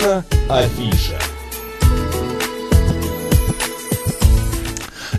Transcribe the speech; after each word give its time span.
Наша 0.00 0.24
афиша. 0.48 1.18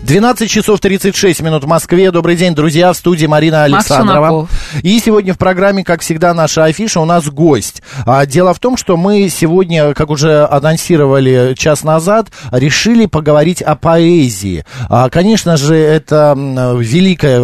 12 0.02 0.50
часов 0.50 0.80
36 0.80 1.40
минут 1.40 1.62
в 1.62 1.66
Москве. 1.68 2.10
Добрый 2.10 2.34
день, 2.34 2.54
друзья, 2.54 2.92
в 2.92 2.96
студии 2.96 3.26
Марина 3.26 3.62
Александрова. 3.62 4.48
И 4.82 4.98
сегодня 4.98 5.34
в 5.34 5.38
программе, 5.38 5.84
как 5.84 6.00
всегда, 6.00 6.34
наша 6.34 6.64
афиша, 6.64 7.00
у 7.00 7.04
нас 7.04 7.28
гость. 7.28 7.81
А, 8.06 8.26
дело 8.26 8.54
в 8.54 8.58
том, 8.58 8.76
что 8.76 8.96
мы 8.96 9.28
сегодня, 9.28 9.94
как 9.94 10.10
уже 10.10 10.46
анонсировали 10.46 11.54
час 11.56 11.84
назад, 11.84 12.28
решили 12.50 13.06
поговорить 13.06 13.62
о 13.62 13.76
поэзии. 13.76 14.64
А, 14.88 15.08
конечно 15.10 15.56
же, 15.56 15.76
это 15.76 16.34
великое 16.36 17.40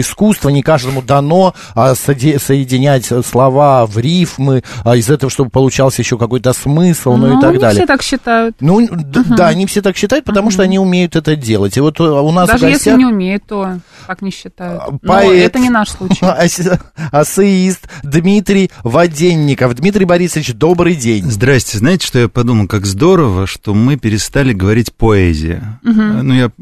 искусство, 0.00 0.48
не 0.48 0.62
каждому 0.62 1.02
дано 1.02 1.54
а, 1.74 1.94
соединять 1.94 3.10
слова 3.26 3.86
в 3.86 3.98
рифмы, 3.98 4.62
а, 4.84 4.96
из 4.96 5.10
этого, 5.10 5.30
чтобы 5.30 5.50
получался 5.50 6.02
еще 6.02 6.18
какой-то 6.18 6.52
смысл, 6.52 7.14
ну, 7.14 7.26
ну 7.28 7.38
и 7.38 7.40
так 7.40 7.58
далее. 7.58 7.80
все 7.80 7.86
так 7.86 8.02
считают. 8.02 8.56
Ну, 8.60 8.76
угу. 8.76 9.24
да, 9.36 9.52
не 9.54 9.66
все 9.66 9.82
так 9.82 9.96
считают, 9.96 10.24
потому 10.24 10.46
угу. 10.46 10.52
что 10.52 10.62
они 10.62 10.78
умеют 10.78 11.16
это 11.16 11.36
делать. 11.36 11.76
И 11.76 11.80
вот 11.80 12.00
э, 12.00 12.04
у 12.04 12.30
нас 12.30 12.48
Даже 12.48 12.66
гостях... 12.66 12.86
если 12.86 12.98
не 12.98 13.06
умеют, 13.06 13.44
то 13.46 13.78
как 14.06 14.22
не 14.22 14.30
считают. 14.30 14.82
А, 14.82 14.90
Но 14.90 14.98
поэт, 14.98 15.46
это 15.46 15.58
не 15.58 15.70
наш 15.70 15.90
случай. 15.90 16.24
Асеист 17.12 17.88
Дмитрий 18.02 18.70
Воденников. 18.82 19.74
Дмитрий 19.82 20.04
Борисович, 20.04 20.54
добрый 20.54 20.94
день. 20.94 21.28
Здрасте. 21.28 21.76
Знаете, 21.76 22.06
что 22.06 22.20
я 22.20 22.28
подумал? 22.28 22.68
Как 22.68 22.86
здорово, 22.86 23.48
что 23.48 23.74
мы 23.74 23.96
перестали 23.96 24.52
говорить 24.52 24.92
поэзия. 24.92 25.80
Угу. 25.82 26.00
Ну, 26.22 26.34
я 26.34 26.52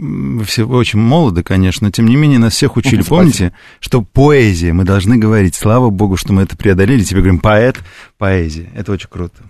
все 0.47 0.67
очень 0.67 1.01
молоды, 1.01 1.43
конечно, 1.43 1.89
но 1.89 1.91
тем 1.91 2.07
не 2.07 2.17
менее 2.17 2.39
нас 2.39 2.55
всех 2.55 2.79
учили. 2.79 3.03
Спасибо. 3.03 3.17
Помните, 3.17 3.53
что 3.79 4.01
поэзия 4.01 4.73
мы 4.73 4.85
должны 4.85 5.19
говорить. 5.19 5.55
Слава 5.55 5.91
богу, 5.91 6.17
что 6.17 6.33
мы 6.33 6.45
это 6.45 6.57
преодолели. 6.57 7.03
Теперь 7.03 7.21
говорим 7.21 7.41
поэт, 7.41 7.81
поэзия. 8.17 8.71
Это 8.75 8.93
очень 8.93 9.11
круто. 9.11 9.43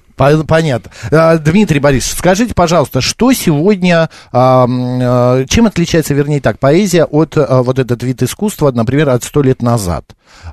Понятно. 0.47 0.91
А, 1.11 1.39
Дмитрий 1.39 1.81
Борисович, 1.81 2.19
скажите, 2.19 2.55
пожалуйста, 2.55 3.01
что 3.01 3.33
сегодня, 3.33 4.11
а, 4.33 5.45
чем 5.49 5.67
отличается, 5.67 6.15
вернее 6.15 6.41
так, 6.41 6.59
поэзия 6.59 7.05
от 7.05 7.37
а, 7.37 7.63
вот 7.63 7.79
этот 7.79 8.03
вид 8.03 8.23
искусства, 8.23 8.71
например, 8.71 9.09
от 9.09 9.25
сто 9.25 9.43
лет 9.43 9.63
назад? 9.63 10.05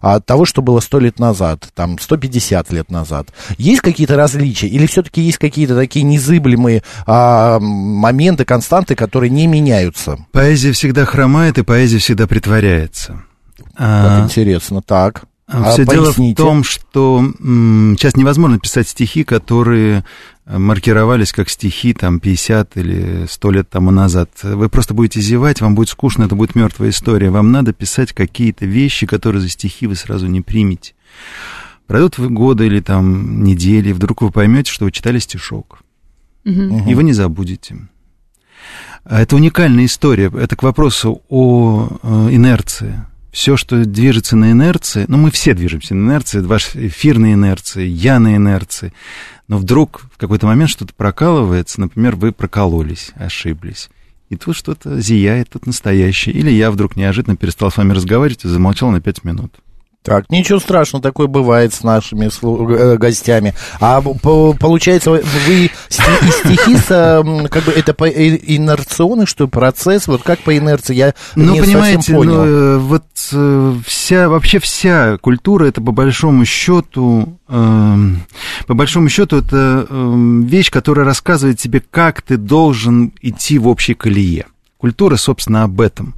От 0.02 0.26
того, 0.26 0.46
что 0.46 0.62
было 0.62 0.80
сто 0.80 1.00
лет 1.00 1.20
назад, 1.20 1.68
там, 1.76 2.00
150 2.00 2.72
лет 2.72 2.90
назад. 2.90 3.28
Есть 3.58 3.82
какие-то 3.82 4.16
различия? 4.16 4.68
Или 4.68 4.88
все-таки 4.88 5.22
есть 5.22 5.38
какие-то 5.38 5.76
такие 5.76 6.04
незыблемые 6.04 6.84
а, 7.06 7.60
моменты, 7.60 8.46
константы, 8.46 8.96
которые 8.96 9.30
не 9.30 9.48
меняются? 9.48 10.18
Поэзия 10.32 10.72
всегда 10.72 11.06
хромает, 11.06 11.58
и 11.58 11.64
поэзия 11.64 12.00
всегда 12.00 12.26
притворяется. 12.28 13.24
Вот 13.58 13.76
а... 13.78 14.24
интересно, 14.24 14.82
так. 14.82 15.24
А 15.48 15.72
Все 15.72 15.86
дело 15.86 16.12
в 16.12 16.36
том, 16.36 16.64
что 16.64 17.24
сейчас 17.40 18.18
невозможно 18.18 18.60
писать 18.60 18.90
стихи, 18.90 19.24
которые 19.24 20.04
маркировались 20.46 21.32
как 21.32 21.50
стихи 21.50 21.94
там 21.94 22.20
50 22.20 22.76
или 22.78 23.26
100 23.30 23.52
лет 23.52 23.70
тому 23.70 23.92
назад. 23.92 24.30
Вы 24.44 24.68
просто 24.68 24.94
будете 24.94 25.22
зевать, 25.22 25.62
вам 25.62 25.74
будет 25.74 25.90
скучно, 25.90 26.24
это 26.24 26.36
будет 26.36 26.56
мертвая 26.56 26.90
история. 26.90 27.30
Вам 27.30 27.52
надо 27.52 27.72
писать 27.72 28.12
какие-то 28.12 28.66
вещи, 28.66 29.08
которые 29.08 29.42
за 29.42 29.50
стихи 29.50 29.88
вы 29.88 29.96
сразу 29.96 30.28
не 30.28 30.42
примете. 30.42 30.94
Пройдут 31.86 32.18
вы 32.18 32.30
годы 32.30 32.66
или 32.66 32.82
там 32.82 33.44
недели, 33.44 33.90
и 33.90 33.94
вдруг 33.94 34.22
вы 34.22 34.32
поймете, 34.32 34.72
что 34.72 34.86
вы 34.86 34.92
читали 34.92 35.20
стишок. 35.20 35.80
Угу. 36.46 36.90
И 36.90 36.94
вы 36.94 37.04
не 37.04 37.14
забудете. 37.14 37.78
А 39.06 39.22
это 39.22 39.38
уникальная 39.38 39.86
история. 39.86 40.30
Это 40.38 40.58
к 40.58 40.64
вопросу 40.64 41.22
о 41.30 41.88
э, 42.04 42.28
инерции 42.32 43.06
все, 43.38 43.56
что 43.56 43.86
движется 43.86 44.36
на 44.36 44.52
инерции, 44.52 45.06
ну, 45.08 45.18
мы 45.18 45.30
все 45.30 45.54
движемся 45.54 45.94
на 45.94 46.10
инерции, 46.10 46.40
ваш 46.40 46.72
эфир 46.74 47.20
на 47.20 47.34
инерции, 47.34 47.86
я 47.86 48.18
на 48.18 48.36
инерции, 48.36 48.94
но 49.48 49.60
вдруг 49.60 50.08
в 50.12 50.18
какой-то 50.18 50.48
момент 50.48 50.72
что-то 50.72 50.96
прокалывается, 50.96 51.80
например, 51.80 52.16
вы 52.16 52.32
прокололись, 52.32 53.12
ошиблись, 53.14 53.92
и 54.30 54.38
тут 54.38 54.56
что-то 54.56 55.00
зияет, 55.00 55.52
тут 55.52 55.68
настоящее, 55.68 56.34
или 56.34 56.50
я 56.50 56.72
вдруг 56.72 56.96
неожиданно 56.96 57.38
перестал 57.38 57.70
с 57.70 57.78
вами 57.78 57.94
разговаривать 57.94 58.44
и 58.44 58.48
замолчал 58.48 58.90
на 58.90 59.02
пять 59.02 59.24
минут. 59.24 59.54
Так, 60.08 60.30
ничего 60.30 60.58
страшного, 60.60 61.04
такое 61.04 61.28
бывает 61.28 61.74
с 61.74 61.84
нашими 61.84 62.30
э, 62.32 62.96
гостями. 62.96 63.54
А 63.82 64.02
получается, 64.02 65.12
вы 65.12 65.70
стихи, 65.90 66.78
с, 66.78 66.88
как 67.50 67.64
бы 67.66 67.74
это 67.74 67.94
по 67.94 68.08
инерционный, 68.08 69.26
что 69.26 69.50
процесс, 69.50 70.08
вот 70.08 70.24
как 70.24 70.40
по 70.40 70.58
инерции, 70.58 70.96
я 70.96 71.14
ну, 71.36 71.52
не 71.52 71.60
понимаете, 71.60 71.98
совсем 71.98 72.16
понял. 72.16 72.36
Ну, 72.36 72.46
э, 72.46 72.78
вот 72.78 73.04
э, 73.34 73.76
вся, 73.86 74.30
вообще 74.30 74.60
вся 74.60 75.18
культура, 75.18 75.66
это 75.66 75.82
по 75.82 75.92
большому 75.92 76.46
счету, 76.46 77.38
э, 77.50 77.96
по 78.66 78.74
большому 78.74 79.10
счету, 79.10 79.40
это 79.40 79.88
э, 79.90 80.42
вещь, 80.46 80.72
которая 80.72 81.06
рассказывает 81.06 81.60
тебе, 81.60 81.82
как 81.82 82.22
ты 82.22 82.38
должен 82.38 83.12
идти 83.22 83.60
в 83.60 83.68
общей 83.68 83.94
колее. 83.94 84.46
Культура, 84.78 85.18
собственно, 85.18 85.64
об 85.64 85.82
этом. 85.82 86.16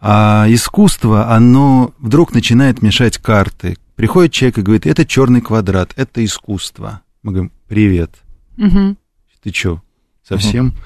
А 0.00 0.46
искусство, 0.48 1.30
оно 1.30 1.92
вдруг 1.98 2.32
начинает 2.32 2.80
мешать 2.80 3.18
карты. 3.18 3.76
Приходит 3.96 4.32
человек 4.32 4.58
и 4.58 4.62
говорит, 4.62 4.86
это 4.86 5.04
черный 5.04 5.42
квадрат, 5.42 5.92
это 5.96 6.24
искусство. 6.24 7.02
Мы 7.22 7.32
говорим, 7.32 7.52
привет. 7.68 8.10
Угу. 8.56 8.96
Ты 9.42 9.50
чё, 9.50 9.82
совсем? 10.26 10.68
Угу. 10.68 10.76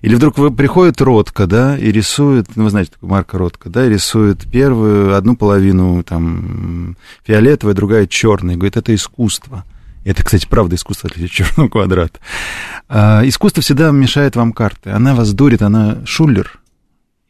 Или 0.00 0.14
вдруг 0.14 0.56
приходит 0.56 1.02
Ротко, 1.02 1.46
да, 1.46 1.76
и 1.76 1.92
рисует, 1.92 2.56
ну, 2.56 2.64
вы 2.64 2.70
знаете, 2.70 2.92
такой 2.92 3.10
Марка 3.10 3.36
Ротко, 3.36 3.68
да, 3.68 3.84
и 3.84 3.90
рисует 3.90 4.50
первую, 4.50 5.14
одну 5.14 5.36
половину 5.36 6.02
там 6.02 6.96
фиолетовая, 7.26 7.74
другая 7.74 8.06
черная, 8.06 8.56
говорит, 8.56 8.78
это 8.78 8.94
искусство. 8.94 9.64
Это, 10.04 10.24
кстати, 10.24 10.46
правда 10.48 10.76
искусство 10.76 11.10
для 11.14 11.28
черного 11.28 11.68
квадрата. 11.68 12.20
А, 12.88 13.20
искусство 13.24 13.62
всегда 13.62 13.90
мешает 13.90 14.34
вам 14.34 14.52
карты. 14.52 14.90
Она 14.90 15.14
вас 15.14 15.32
дурит, 15.34 15.60
она 15.60 15.98
шулер 16.06 16.61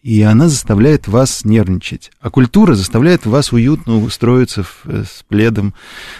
и 0.02 0.22
она 0.22 0.48
заставляет 0.48 1.06
вас 1.06 1.44
нервничать. 1.44 2.10
А 2.20 2.30
культура 2.30 2.74
заставляет 2.74 3.24
вас 3.24 3.52
уютно 3.52 4.02
устроиться 4.02 4.64
э, 4.84 5.04
с 5.08 5.22
пледом, 5.22 5.74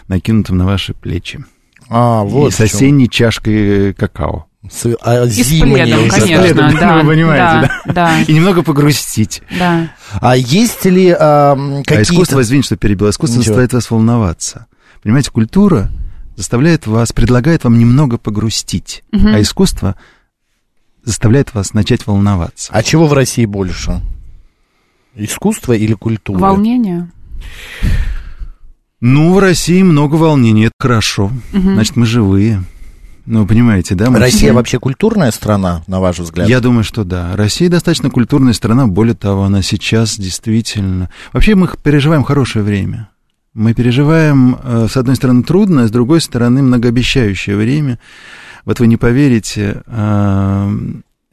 накинутым 0.09 0.56
на 0.56 0.66
ваши 0.66 0.94
плечи. 0.94 1.44
А, 1.88 2.22
вот 2.22 2.53
и 2.53 2.54
с 2.54 2.60
осенней 2.60 3.09
чашкой 3.09 3.92
какао. 3.92 4.47
С, 4.71 4.87
а, 5.03 5.25
и 5.25 5.31
с 5.31 5.48
пледом, 5.48 6.09
конечно, 6.09 6.42
пледом, 6.42 6.76
да, 6.78 7.03
вы 7.03 7.09
понимаете, 7.09 7.69
да, 7.69 7.82
да? 7.84 7.92
да. 7.92 8.22
И 8.28 8.32
немного 8.32 8.62
погрустить. 8.62 9.42
Да. 9.59 9.92
А 10.21 10.37
есть 10.37 10.84
ли 10.84 11.10
а, 11.10 11.56
какие-то... 11.84 11.94
А 11.98 12.03
искусство, 12.03 12.42
извините, 12.42 12.66
что 12.66 12.76
перебил, 12.76 13.10
искусство 13.10 13.38
Ничего. 13.38 13.54
заставляет 13.54 13.72
вас 13.72 13.91
волноваться. 13.91 14.66
Понимаете, 15.03 15.32
культура 15.32 15.91
заставляет 16.37 16.87
вас, 16.87 17.12
предлагает 17.12 17.65
вам 17.65 17.76
немного 17.76 18.19
погрустить, 18.19 19.03
угу. 19.12 19.26
а 19.26 19.41
искусство 19.41 19.97
заставляет 21.04 21.54
вас 21.54 21.74
начать 21.74 22.06
волноваться. 22.06 22.70
А 22.72 22.82
чего 22.82 23.06
в 23.06 23.12
России 23.12 23.44
больше? 23.44 24.00
Искусство 25.14 25.72
или 25.72 25.94
культура? 25.94 26.38
Волнение. 26.38 27.10
Ну, 29.00 29.34
в 29.34 29.38
России 29.38 29.82
много 29.82 30.14
волнений, 30.14 30.66
это 30.66 30.74
хорошо. 30.78 31.32
Угу. 31.52 31.72
Значит, 31.72 31.96
мы 31.96 32.06
живые. 32.06 32.62
Ну, 33.26 33.46
понимаете, 33.46 33.94
да? 33.94 34.10
Мы... 34.10 34.18
Россия 34.18 34.52
вообще 34.52 34.78
культурная 34.78 35.30
страна, 35.30 35.82
на 35.86 36.00
ваш 36.00 36.18
взгляд? 36.18 36.48
Я 36.48 36.60
думаю, 36.60 36.82
что 36.84 37.04
да. 37.04 37.36
Россия 37.36 37.68
достаточно 37.68 38.10
культурная 38.10 38.52
страна, 38.52 38.86
более 38.86 39.14
того, 39.14 39.44
она 39.44 39.62
сейчас 39.62 40.18
действительно... 40.18 41.10
Вообще 41.32 41.54
мы 41.54 41.68
переживаем 41.82 42.24
хорошее 42.24 42.64
время. 42.64 43.10
Мы 43.54 43.74
переживаем, 43.74 44.56
э, 44.62 44.86
с 44.91 44.96
одной 44.96 45.16
стороны, 45.16 45.42
трудное, 45.42 45.86
с 45.86 45.91
другой 45.91 46.20
стороны, 46.20 46.62
многообещающее 46.62 47.56
время. 47.56 47.98
Вот 48.64 48.80
вы 48.80 48.86
не 48.86 48.96
поверите, 48.96 49.82
а, 49.86 50.70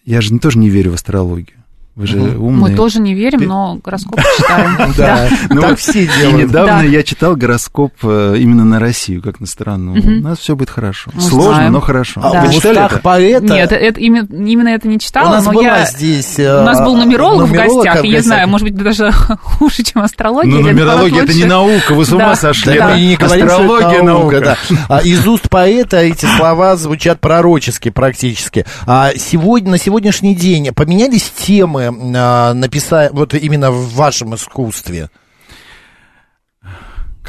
я 0.06 0.22
же 0.22 0.38
тоже 0.40 0.58
не 0.58 0.70
верю 0.70 0.92
в 0.92 0.96
астрологию. 0.96 1.59
Вы 2.00 2.08
же 2.08 2.18
угу. 2.18 2.48
умные. 2.48 2.72
Мы 2.72 2.76
тоже 2.78 3.02
не 3.02 3.14
верим, 3.14 3.42
но 3.42 3.78
гороскоп 3.84 4.22
читаем. 4.38 4.94
Да, 5.00 5.28
ну 5.50 5.62
так 5.62 5.78
все 5.78 6.08
делают. 6.08 6.50
недавно 6.50 6.82
я 6.84 7.04
читал 7.04 7.36
гороскоп 7.36 7.92
э, 8.04 8.36
именно 8.38 8.64
на 8.64 8.80
Россию, 8.80 9.22
как 9.22 9.42
на 9.42 9.46
страну. 9.46 9.94
У 9.94 10.10
нас 10.22 10.40
все 10.40 10.56
будет 10.56 10.70
хорошо. 10.70 11.12
Сложно, 11.20 11.70
но 11.70 11.82
хорошо. 11.82 12.22
А 12.24 12.46
вы 12.46 12.54
читали 12.54 12.90
поэта? 13.04 13.46
Нет, 13.46 13.98
именно 13.98 14.70
это 14.70 14.88
не 14.88 14.98
читала, 14.98 15.28
У 15.28 15.32
нас 15.32 15.46
была 15.46 15.86
здесь... 15.86 16.40
У 16.40 16.64
нас 16.64 16.80
был 16.80 16.96
нумеролог 16.96 17.50
в 17.50 17.52
гостях, 17.52 18.06
я 18.06 18.22
знаю, 18.22 18.48
может 18.48 18.66
быть, 18.66 18.78
даже 18.82 19.12
хуже, 19.42 19.84
чем 19.84 20.02
астрология. 20.02 20.54
Ну, 20.54 20.62
нумерология— 20.62 21.24
это 21.24 21.34
не 21.34 21.44
наука, 21.44 21.94
вы 21.94 22.06
с 22.06 22.14
ума 22.14 22.36
сошли. 22.38 22.78
Астрология— 22.78 24.02
наука. 24.04 24.58
А 24.88 25.00
из 25.00 25.28
уст 25.28 25.50
поэта 25.50 25.98
эти 25.98 26.26
слова 26.38 26.78
звучат 26.78 27.20
пророчески 27.20 27.90
практически. 27.90 28.66
А 28.88 29.12
сегодня, 29.18 29.72
на 29.72 29.78
сегодняшний 29.78 30.34
день 30.34 30.70
поменялись 30.74 31.30
темы 31.36 31.89
э, 31.90 32.54
написать, 32.54 33.12
вот 33.12 33.34
именно 33.34 33.72
в 33.72 33.94
вашем 33.94 34.36
искусстве? 34.36 35.10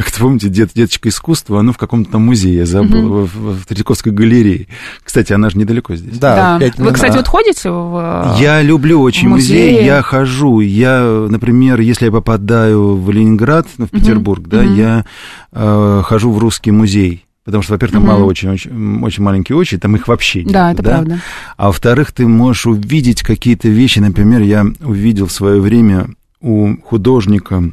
Как-то 0.00 0.20
помните, 0.20 0.48
дет, 0.48 0.70
деточка 0.74 1.10
искусства, 1.10 1.60
оно 1.60 1.72
в 1.74 1.76
каком-то 1.76 2.18
музее, 2.18 2.58
я 2.58 2.66
забыл, 2.66 3.06
угу. 3.06 3.24
в, 3.26 3.60
в 3.60 3.66
Третьяковской 3.66 4.10
галерее. 4.10 4.66
Кстати, 5.04 5.34
она 5.34 5.50
же 5.50 5.58
недалеко 5.58 5.94
здесь. 5.94 6.16
Да, 6.16 6.58
да. 6.58 6.70
Вы, 6.78 6.92
кстати, 6.92 7.16
вот 7.16 7.28
ходите 7.28 7.70
в 7.70 8.36
Я 8.38 8.62
люблю 8.62 9.02
очень 9.02 9.28
музей, 9.28 9.72
музей 9.72 9.84
я 9.84 10.00
хожу. 10.00 10.60
Я, 10.60 11.26
например, 11.28 11.80
если 11.80 12.06
я 12.06 12.12
попадаю 12.12 12.96
в 12.96 13.10
Ленинград, 13.10 13.66
ну, 13.76 13.86
в 13.86 13.90
Петербург, 13.90 14.40
угу. 14.40 14.50
да, 14.50 14.60
угу. 14.60 14.74
я 14.74 15.04
э, 15.52 16.02
хожу 16.04 16.32
в 16.32 16.38
русский 16.38 16.70
музей 16.70 17.26
Потому 17.50 17.64
что, 17.64 17.72
во-первых, 17.72 17.94
там 17.94 18.04
угу. 18.04 18.12
мало 18.12 18.24
очень, 18.24 18.48
очень, 18.48 19.02
очень 19.02 19.24
маленькие 19.24 19.56
очи, 19.56 19.76
там 19.76 19.96
их 19.96 20.06
вообще 20.06 20.44
нет. 20.44 20.52
Да, 20.52 20.70
это 20.70 20.82
да? 20.84 20.90
правда. 20.90 21.20
А 21.56 21.66
во-вторых, 21.66 22.12
ты 22.12 22.28
можешь 22.28 22.66
увидеть 22.66 23.22
какие-то 23.22 23.68
вещи. 23.68 23.98
Например, 23.98 24.40
я 24.40 24.64
увидел 24.80 25.26
в 25.26 25.32
свое 25.32 25.60
время 25.60 26.10
у 26.40 26.76
художника 26.80 27.72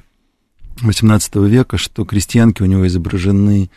XVIII 0.82 1.48
века, 1.48 1.78
что 1.78 2.06
крестьянки 2.06 2.64
у 2.64 2.66
него 2.66 2.88
изображены 2.88 3.70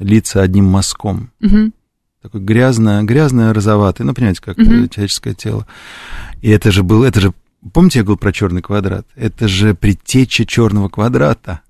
лица 0.00 0.42
одним 0.42 0.64
мазком. 0.64 1.30
Угу. 1.40 1.70
Такое 2.22 2.42
грязное, 2.42 3.04
грязное, 3.04 3.54
розоватое, 3.54 4.04
ну, 4.04 4.14
понимаете, 4.14 4.40
как 4.42 4.58
угу. 4.58 4.88
человеческое 4.88 5.34
тело. 5.34 5.68
И 6.40 6.50
это 6.50 6.72
же 6.72 6.82
был, 6.82 7.04
это 7.04 7.20
же, 7.20 7.32
помните, 7.72 8.00
я 8.00 8.04
говорил 8.04 8.18
про 8.18 8.32
черный 8.32 8.60
квадрат? 8.60 9.06
Это 9.14 9.46
же 9.46 9.74
предтеча 9.74 10.44
черного 10.44 10.88
квадрата 10.88 11.60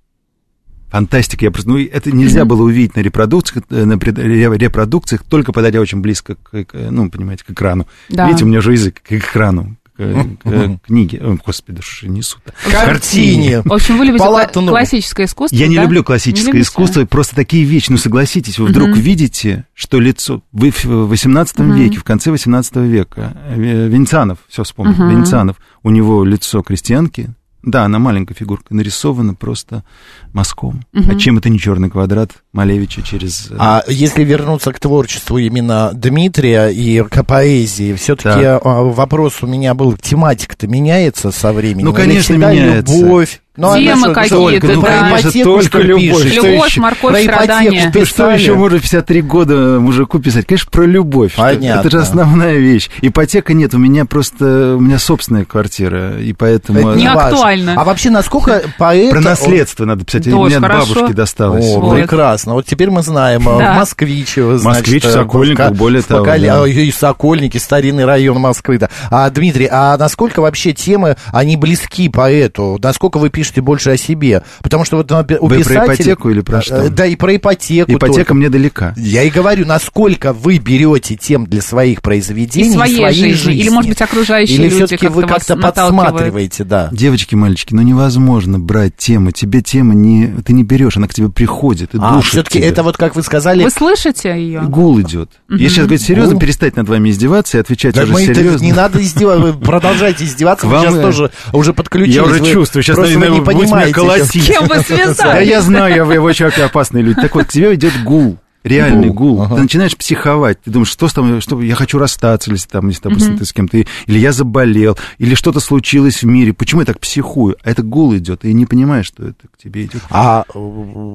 фантастика. 0.93 1.47
Я 1.47 1.51
просто, 1.51 1.71
ну, 1.71 1.79
это 1.79 2.13
нельзя 2.13 2.45
было 2.45 2.63
увидеть 2.63 2.97
на 2.97 3.01
репродукциях, 3.01 3.65
э, 3.71 3.85
на 3.87 3.95
репродукциях, 3.95 5.23
только 5.25 5.51
подойдя 5.53 5.81
очень 5.81 6.03
близко 6.03 6.37
к, 6.37 6.67
ну, 6.73 7.11
понимаете, 7.11 7.45
к 7.45 7.51
экрану. 7.51 7.89
Да. 8.11 8.27
Видите, 8.27 8.45
у 8.45 8.49
меня 8.49 8.59
уже 8.59 8.73
язык 8.73 9.01
к 9.03 9.13
экрану 9.13 9.79
к, 9.97 10.79
книге. 10.87 11.19
О, 11.23 11.39
господи, 11.45 11.81
что 11.83 12.09
несут. 12.09 12.43
Картине. 12.71 13.63
В 13.63 13.73
общем, 13.73 13.97
вы 13.97 14.05
любите 14.05 14.23
Палату, 14.23 14.67
классическое 14.67 15.25
искусство, 15.25 15.57
Я 15.57 15.67
да? 15.67 15.71
не 15.73 15.79
люблю 15.79 16.05
классическое 16.05 16.53
не 16.53 16.61
искусство, 16.61 17.07
просто 17.07 17.37
такие 17.37 17.65
вещи, 17.65 17.91
ну, 17.91 17.97
согласитесь, 17.97 18.59
вы 18.59 18.67
вдруг 18.67 18.95
видите, 18.95 19.65
что 19.73 19.99
лицо... 19.99 20.43
Вы 20.53 20.73
в 20.73 21.09
18 21.09 21.59
веке, 21.61 21.99
в 21.99 22.05
конце 22.05 22.31
18 22.31 22.77
века, 22.77 23.33
э, 23.49 23.89
Венецианов, 23.89 24.39
все 24.49 24.63
вспомнил, 24.63 25.09
Венецианов, 25.09 25.57
у 25.83 25.91
него 25.91 26.23
лицо 26.25 26.63
крестьянки, 26.63 27.31
да, 27.63 27.85
она 27.85 27.99
маленькая 27.99 28.35
фигурка, 28.35 28.75
нарисована 28.75 29.35
просто 29.35 29.85
мазком. 30.33 30.85
Угу. 30.95 31.13
А 31.13 31.15
чем 31.19 31.39
это 31.39 31.49
не 31.49 31.59
черный 31.59 31.91
квадрат 31.91 32.33
Малевича 32.53 33.03
через... 33.03 33.51
Э, 33.51 33.57
а 33.59 33.83
если 33.87 34.25
вернуться 34.25 34.73
к 34.73 34.81
творчеству 34.81 35.39
именно 35.39 35.91
Дмитрия 35.93 36.69
и 36.69 37.03
к 37.03 37.23
поэзии, 37.23 37.95
все-таки 37.95 38.45
а, 38.45 38.59
вопрос 38.59 39.43
у 39.43 39.47
меня 39.47 39.75
был, 39.75 39.97
тематика-то 39.97 40.67
меняется 40.67 41.31
со 41.31 41.53
временем? 41.53 41.87
Ну, 41.87 41.95
конечно, 41.95 42.35
меняется. 42.35 42.95
любовь, 42.95 43.42
ну, 43.55 43.77
Темы 43.77 44.15
какие-то, 44.15 44.67
ну, 44.67 44.81
да. 44.81 45.11
Конечно, 45.11 45.45
только 45.45 45.79
любовь. 45.79 46.25
Любовь, 46.25 46.77
морковь, 46.79 47.13
про 47.27 47.35
страдания. 47.35 47.91
Что, 47.91 48.07
что 48.07 48.31
еще 48.31 48.55
может 48.55 48.81
53 48.81 49.21
года 49.21 49.79
мужику 49.79 50.19
писать? 50.21 50.47
Конечно, 50.47 50.71
про 50.71 50.85
любовь. 50.85 51.35
Понятно. 51.37 51.81
Это 51.81 51.91
же 51.91 51.99
основная 51.99 52.57
вещь. 52.57 52.89
Ипотека 53.03 53.53
нет, 53.53 53.75
у 53.75 53.79
меня 53.79 54.07
просто, 54.07 54.77
у 54.77 54.81
меня 54.81 54.99
собственная 54.99 55.45
квартира, 55.45 56.19
и 56.19 56.33
поэтому... 56.33 56.79
Это 56.79 56.99
не 56.99 57.07
актуально. 57.07 57.75
А 57.77 57.85
вообще, 57.85 58.09
насколько 58.09 58.63
поэт... 58.79 59.11
Про 59.11 59.21
наследство 59.21 59.85
надо 59.85 60.07
писать, 60.07 60.29
у 60.29 60.47
меня 60.47 60.57
от 60.57 60.63
бабушки 60.63 61.13
досталось. 61.13 61.67
О, 61.75 61.81
вот. 61.81 62.01
прекрасно. 62.01 62.55
Вот 62.55 62.65
теперь 62.65 62.89
мы 62.89 63.03
знаем, 63.03 63.47
э, 63.47 63.59
да. 63.59 63.75
Москвич, 63.75 64.33
значит, 64.37 64.65
Москвич, 64.65 65.05
Сокольников, 65.05 65.77
более 65.77 66.01
того. 66.01 66.25
Да. 66.25 66.67
И 66.67 66.91
Сокольники, 66.91 67.59
старинный 67.59 68.07
район 68.07 68.39
Москвы, 68.39 68.79
да. 68.79 68.89
А, 69.11 69.29
Дмитрий, 69.29 69.69
а 69.71 69.99
насколько 69.99 70.41
вообще 70.41 70.73
темы, 70.73 71.19
они 71.33 71.59
близки 71.59 72.09
поэту? 72.09 72.79
Насколько 72.83 73.19
вы 73.19 73.29
пишете 73.29 73.42
больше 73.61 73.91
о 73.91 73.97
себе. 73.97 74.43
Потому 74.63 74.85
что 74.85 74.99
вот 74.99 75.11
у 75.11 75.47
Вы 75.47 75.59
писателя... 75.59 75.85
про 75.85 75.95
ипотеку 75.95 76.31
или 76.31 76.41
про 76.41 76.63
что? 76.63 76.91
Да, 76.91 77.07
и 77.07 77.17
про 77.17 77.37
ипотеку 77.37 77.93
Ипотека 77.93 78.19
только. 78.19 78.35
мне 78.35 78.49
далека. 78.49 78.95
Я 78.97 79.23
и 79.23 79.31
говорю, 79.31 79.67
насколько 79.67 80.33
вы 80.33 80.59
берете 80.59 81.17
тем 81.17 81.47
для 81.47 81.63
своих 81.63 82.03
произведений 82.03 82.71
и 82.71 82.73
своей, 82.73 82.97
своей 82.97 83.15
жизни. 83.15 83.33
жизни. 83.33 83.61
Или, 83.61 83.69
может 83.71 83.89
быть, 83.89 84.03
окружающие 84.03 84.57
или 84.57 84.65
люди 84.65 84.77
все-таки 84.77 85.09
вы 85.09 85.23
как-то 85.25 85.57
подсматриваете, 85.57 86.65
да. 86.65 86.89
Девочки, 86.93 87.35
мальчики, 87.35 87.75
ну 87.75 87.83
невозможно 87.83 88.59
брать 88.59 88.97
тему. 88.97 89.33
Тебе 89.33 89.63
тема 89.63 89.95
не... 89.95 90.27
Ты 90.45 90.53
не 90.53 90.65
берешь, 90.65 90.97
она 90.97 91.09
к 91.09 91.15
тебе 91.15 91.29
приходит 91.29 91.95
и 91.95 91.99
а, 92.01 92.21
все-таки 92.21 92.59
это 92.59 92.83
вот, 92.83 92.97
как 92.97 93.17
вы 93.17 93.23
сказали... 93.23 93.63
Вы 93.63 93.71
слышите 93.71 94.31
ее? 94.31 94.63
Гул 94.63 95.01
идет. 95.01 95.31
Угу. 95.49 95.57
Я 95.57 95.69
сейчас 95.69 95.87
говорю 95.87 95.99
серьезно, 95.99 96.39
перестать 96.39 96.77
над 96.77 96.89
вами 96.89 97.11
издеваться 97.11 97.59
и 97.59 97.61
отвечать 97.61 97.95
да 97.95 98.05
уже 98.05 98.15
серьезно. 98.15 98.65
Не 98.65 98.73
надо 98.73 99.03
издеваться, 99.03 99.43
вы 99.43 99.53
продолжайте 99.55 100.25
издеваться, 100.25 100.67
вы 100.67 100.79
сейчас 100.79 100.95
тоже 100.95 101.31
уже 101.53 101.73
подключились. 101.73 102.17
Я 102.17 102.25
уже 102.25 102.41
чувствую, 102.41 102.83
сейчас, 102.83 102.97
наверное, 102.97 103.32
вы 103.41 103.53
будете 103.53 103.75
меня 103.75 103.93
колотить 103.93 104.47
кем 104.47 104.67
вы 104.67 104.81
связались? 104.81 105.17
Да 105.17 105.41
я 105.41 105.61
знаю, 105.61 105.95
я, 105.95 106.05
вы 106.05 106.19
очень 106.19 106.47
опасные 106.47 107.03
люди. 107.03 107.21
Так 107.21 107.35
вот, 107.35 107.47
к 107.47 107.49
тебе 107.49 107.75
идет 107.75 107.93
гул. 108.05 108.39
Реальный 108.65 109.09
гул. 109.09 109.35
гул. 109.35 109.43
Ага. 109.43 109.57
Ты 109.57 109.63
начинаешь 109.63 109.97
психовать. 109.97 110.61
Ты 110.63 110.71
думаешь, 110.71 110.89
что 110.89 111.09
там, 111.09 111.41
что 111.41 111.61
я 111.61 111.75
хочу 111.75 111.99
расстаться, 111.99 112.51
если 112.51 112.69
там, 112.69 112.89
если, 112.89 113.03
допустим, 113.03 113.35
uh-huh. 113.35 113.39
ты 113.39 113.45
с 113.45 113.53
кем-то, 113.53 113.77
или 113.79 114.19
я 114.19 114.33
заболел, 114.33 114.97
или 115.19 115.35
что-то 115.35 115.59
случилось 115.59 116.23
в 116.23 116.27
мире. 116.27 116.53
Почему 116.53 116.81
я 116.81 116.87
так 116.87 117.01
психую? 117.01 117.57
А 117.65 117.71
это 117.71 117.83
гул 117.83 118.15
идет, 118.17 118.45
и 118.45 118.53
не 118.53 118.67
понимаешь, 118.67 119.07
что 119.07 119.25
это 119.25 119.49
к 119.53 119.61
тебе 119.61 119.87
идет. 119.87 120.03
А 120.11 120.45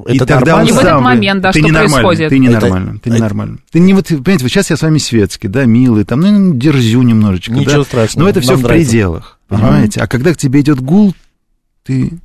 и 0.07 0.17
это 0.17 0.25
тогда 0.25 0.57
нормально? 0.57 0.69
И 0.69 0.71
в 0.73 0.79
этот 0.79 1.01
момент, 1.01 1.41
да, 1.41 1.51
ты 1.51 1.59
что 1.59 1.69
происходит? 1.69 2.29
Ты 2.29 2.39
ненормально, 2.39 2.89
это... 2.89 2.99
ты 2.99 3.09
ненормально. 3.11 3.57
Ты 3.71 3.79
не 3.79 3.93
вот, 3.93 4.07
понимаете, 4.07 4.43
вот 4.43 4.51
сейчас 4.51 4.69
я 4.69 4.77
с 4.77 4.81
вами 4.81 4.97
светский, 4.97 5.47
да, 5.47 5.65
милый, 5.65 6.03
там, 6.03 6.19
ну, 6.19 6.53
дерзю 6.53 7.01
немножечко, 7.01 7.53
Ничего 7.53 7.77
да? 7.77 7.83
страшного. 7.83 8.25
Но 8.25 8.29
это 8.29 8.41
все 8.41 8.55
в 8.55 8.63
пределах, 8.63 9.39
понимаете? 9.47 10.01
А 10.01 10.07
когда 10.07 10.33
к 10.33 10.37
тебе 10.37 10.59
идет 10.59 10.81
гул, 10.81 11.15
ты 11.87 12.19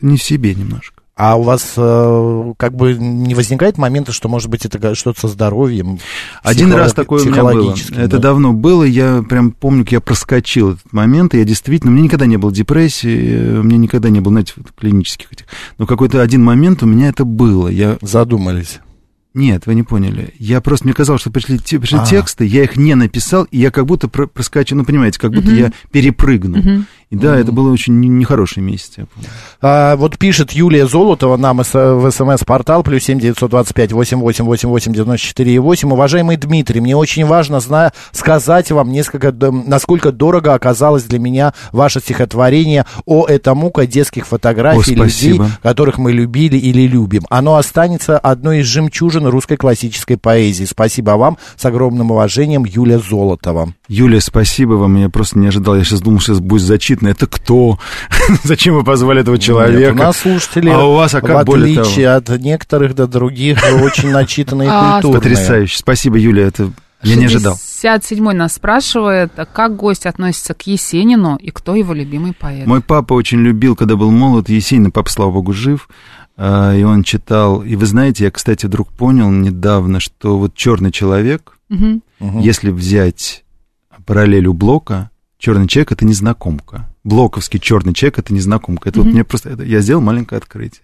не 0.00 0.16
в 0.16 0.22
себе 0.22 0.54
немножко. 0.54 1.02
А 1.16 1.36
у 1.36 1.42
вас 1.42 1.74
э, 1.76 2.52
как 2.56 2.74
бы 2.74 2.94
не 2.94 3.36
возникает 3.36 3.78
момента, 3.78 4.10
что, 4.10 4.28
может 4.28 4.50
быть, 4.50 4.64
это 4.64 4.96
что-то 4.96 5.20
со 5.20 5.28
здоровьем? 5.28 6.00
Один 6.42 6.72
раз 6.72 6.92
такое 6.92 7.22
у 7.22 7.26
меня 7.26 7.44
было. 7.44 7.76
Это 7.92 8.08
да? 8.08 8.18
давно 8.18 8.52
было. 8.52 8.82
Я 8.82 9.22
прям 9.22 9.52
помню, 9.52 9.84
как 9.84 9.92
я 9.92 10.00
проскочил 10.00 10.72
этот 10.72 10.92
момент. 10.92 11.34
И 11.34 11.38
я 11.38 11.44
действительно... 11.44 11.92
У 11.92 11.94
меня 11.94 12.06
никогда 12.06 12.26
не 12.26 12.36
было 12.36 12.52
депрессии, 12.52 13.58
у 13.58 13.62
меня 13.62 13.76
никогда 13.76 14.08
не 14.08 14.18
было, 14.18 14.32
знаете, 14.32 14.54
клинических 14.76 15.32
этих... 15.32 15.46
Но 15.78 15.86
какой-то 15.86 16.20
один 16.20 16.42
момент 16.42 16.82
у 16.82 16.86
меня 16.86 17.10
это 17.10 17.24
было. 17.24 17.68
Я... 17.68 17.96
Задумались. 18.02 18.80
Нет, 19.34 19.66
вы 19.66 19.74
не 19.74 19.82
поняли. 19.82 20.32
Я 20.38 20.60
просто, 20.60 20.86
мне 20.86 20.94
казалось, 20.94 21.20
что 21.20 21.30
пришли, 21.32 21.58
пришли 21.58 21.98
а. 21.98 22.06
тексты, 22.06 22.44
я 22.44 22.62
их 22.62 22.76
не 22.76 22.94
написал, 22.94 23.44
и 23.50 23.58
я 23.58 23.72
как 23.72 23.84
будто 23.84 24.06
проскачу, 24.06 24.76
ну, 24.76 24.84
понимаете, 24.84 25.18
как 25.18 25.32
будто 25.32 25.48
uh-huh. 25.48 25.58
я 25.58 25.72
перепрыгну. 25.90 26.58
Uh-huh. 26.58 26.84
И 27.10 27.16
да, 27.16 27.36
mm-hmm. 27.36 27.40
это 27.40 27.52
было 27.52 27.72
очень 27.72 28.00
нехороший 28.00 28.62
месяц, 28.62 28.92
я 28.96 29.06
помню. 29.06 29.28
А, 29.60 29.96
вот 29.96 30.18
пишет 30.18 30.52
Юлия 30.52 30.86
Золотова 30.86 31.36
нам 31.36 31.58
в 31.58 32.10
СМС-портал, 32.10 32.82
плюс 32.82 33.04
семь 33.04 33.20
девятьсот 33.20 33.50
двадцать 33.50 33.74
пять 33.74 33.92
восемь 33.92 34.18
восемь 34.18 34.44
восемь 34.44 34.68
восемь 34.68 34.92
девяносто 34.92 35.26
четыре 35.26 35.60
восемь. 35.60 35.92
Уважаемый 35.92 36.36
Дмитрий, 36.36 36.80
мне 36.80 36.96
очень 36.96 37.24
важно 37.26 37.60
зна- 37.60 37.92
сказать 38.12 38.70
вам 38.70 38.90
несколько, 38.90 39.32
насколько 39.32 40.12
дорого 40.12 40.54
оказалось 40.54 41.04
для 41.04 41.18
меня 41.18 41.54
ваше 41.72 42.00
стихотворение 42.00 42.86
«О, 43.04 43.26
это 43.26 43.54
мука 43.54 43.86
детских 43.86 44.26
фотографий 44.26 44.94
О, 44.94 45.04
людей, 45.04 45.40
которых 45.62 45.98
мы 45.98 46.12
любили 46.12 46.56
или 46.56 46.86
любим». 46.86 47.22
Оно 47.30 47.56
останется 47.56 48.18
одной 48.18 48.60
из 48.60 48.66
жемчужин 48.66 49.26
русской 49.26 49.56
классической 49.56 50.16
поэзии. 50.16 50.64
Спасибо 50.64 51.12
вам. 51.12 51.38
С 51.56 51.64
огромным 51.64 52.10
уважением, 52.10 52.64
Юлия 52.64 52.98
Золотова. 52.98 53.72
Юлия, 53.88 54.20
спасибо 54.20 54.72
вам. 54.72 54.96
Я 54.96 55.08
просто 55.10 55.38
не 55.38 55.48
ожидал. 55.48 55.76
Я 55.76 55.84
сейчас 55.84 56.00
думал, 56.00 56.20
сейчас 56.20 56.40
будет 56.40 56.62
зачитано. 56.94 57.08
Это 57.08 57.26
кто? 57.26 57.78
Зачем 58.44 58.74
вы 58.74 58.84
позвали 58.84 59.20
этого 59.20 59.38
человека? 59.38 59.92
Нет, 59.92 59.92
у 59.92 59.96
нас 59.96 60.18
слушатели, 60.18 60.70
а 60.70 60.84
у 60.84 60.94
вас, 60.94 61.14
а 61.14 61.20
как, 61.20 61.46
в 61.46 61.50
отличие 61.50 62.10
от 62.10 62.28
некоторых 62.28 62.94
до 62.94 63.06
других, 63.06 63.58
очень 63.82 64.10
начитанные 64.10 64.68
и 64.68 64.70
а, 64.72 64.94
культурные. 64.94 65.20
Потрясающе. 65.20 65.78
Спасибо, 65.78 66.16
Юлия. 66.16 66.44
Это 66.44 66.70
я 67.02 67.16
не 67.16 67.26
ожидал. 67.26 67.54
67-й 67.54 68.34
нас 68.34 68.54
спрашивает, 68.54 69.32
как 69.52 69.76
гость 69.76 70.06
относится 70.06 70.54
к 70.54 70.62
Есенину 70.66 71.36
и 71.36 71.50
кто 71.50 71.74
его 71.74 71.92
любимый 71.92 72.32
поэт? 72.32 72.66
Мой 72.66 72.80
папа 72.80 73.12
очень 73.12 73.40
любил, 73.40 73.76
когда 73.76 73.96
был 73.96 74.10
молод, 74.10 74.48
Есенин, 74.48 74.90
папа, 74.90 75.10
слава 75.10 75.32
богу, 75.32 75.52
жив, 75.52 75.88
а, 76.36 76.74
и 76.74 76.82
он 76.82 77.02
читал. 77.02 77.62
И 77.62 77.76
вы 77.76 77.86
знаете, 77.86 78.24
я, 78.24 78.30
кстати, 78.30 78.66
вдруг 78.66 78.90
понял 78.90 79.30
недавно, 79.30 80.00
что 80.00 80.38
вот 80.38 80.54
черный 80.54 80.92
человек, 80.92 81.58
угу. 81.68 82.00
если 82.40 82.70
взять 82.70 83.44
параллель 84.06 84.46
у 84.46 84.54
Блока, 84.54 85.10
черный 85.44 85.68
человек 85.68 85.92
это 85.92 86.06
незнакомка. 86.06 86.88
Блоковский 87.04 87.60
черный 87.60 87.92
человек 87.92 88.18
это 88.18 88.32
незнакомка. 88.32 88.88
Это 88.88 89.00
mm-hmm. 89.00 89.02
вот 89.02 89.12
мне 89.12 89.24
просто 89.24 89.50
это, 89.50 89.62
я 89.62 89.80
сделал 89.80 90.00
маленькое 90.00 90.38
открытие. 90.38 90.80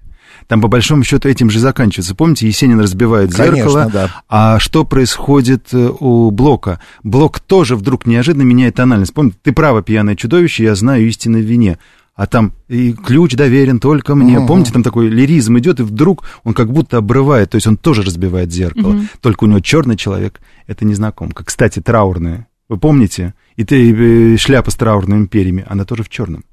Там, 0.49 0.61
по 0.61 0.69
большому 0.69 1.03
счету, 1.03 1.29
этим 1.29 1.49
же 1.49 1.59
заканчивается. 1.59 2.15
Помните, 2.15 2.47
Есенин 2.47 2.79
разбивает 2.79 3.33
Конечно, 3.33 3.57
зеркало. 3.57 3.91
Да. 3.91 4.11
А 4.29 4.59
что 4.59 4.85
происходит 4.85 5.69
э, 5.73 5.91
у 5.99 6.31
Блока? 6.31 6.79
Блок 7.03 7.41
тоже 7.41 7.75
вдруг 7.75 8.07
неожиданно 8.07 8.43
меняет 8.43 8.75
тональность. 8.75 9.15
Помните, 9.15 9.39
ты 9.43 9.53
право, 9.53 9.83
пьяное 9.83 10.15
чудовище, 10.15 10.65
я 10.65 10.75
знаю 10.75 11.09
истину 11.09 11.39
в 11.39 11.43
вине. 11.43 11.79
А 12.15 12.27
там 12.27 12.53
и 12.69 12.93
ключ 12.93 13.35
доверен 13.35 13.81
только 13.81 14.15
мне. 14.15 14.39
Угу. 14.39 14.47
Помните, 14.47 14.73
там 14.73 14.83
такой 14.83 15.09
лиризм 15.09 15.59
идет, 15.59 15.81
и 15.81 15.85
вдруг 15.85 16.25
он 16.45 16.53
как 16.53 16.71
будто 16.71 16.99
обрывает, 16.99 17.51
то 17.51 17.57
есть 17.57 17.67
он 17.67 17.79
тоже 17.79 18.03
разбивает 18.03 18.53
зеркало. 18.53 18.93
Угу. 18.93 19.03
Только 19.23 19.45
у 19.45 19.47
него 19.47 19.61
черный 19.61 19.97
человек, 19.97 20.39
это 20.67 20.85
незнакомка. 20.85 21.45
Кстати, 21.45 21.81
траурная 21.81 22.47
вы 22.71 22.79
помните? 22.79 23.35
И 23.57 23.65
ты, 23.65 24.39
шляпа 24.39 24.71
с 24.71 24.77
траурными 24.77 25.27
перьями, 25.27 25.67
она 25.69 25.85
тоже 25.85 26.05
в 26.05 26.09
черном. 26.09 26.45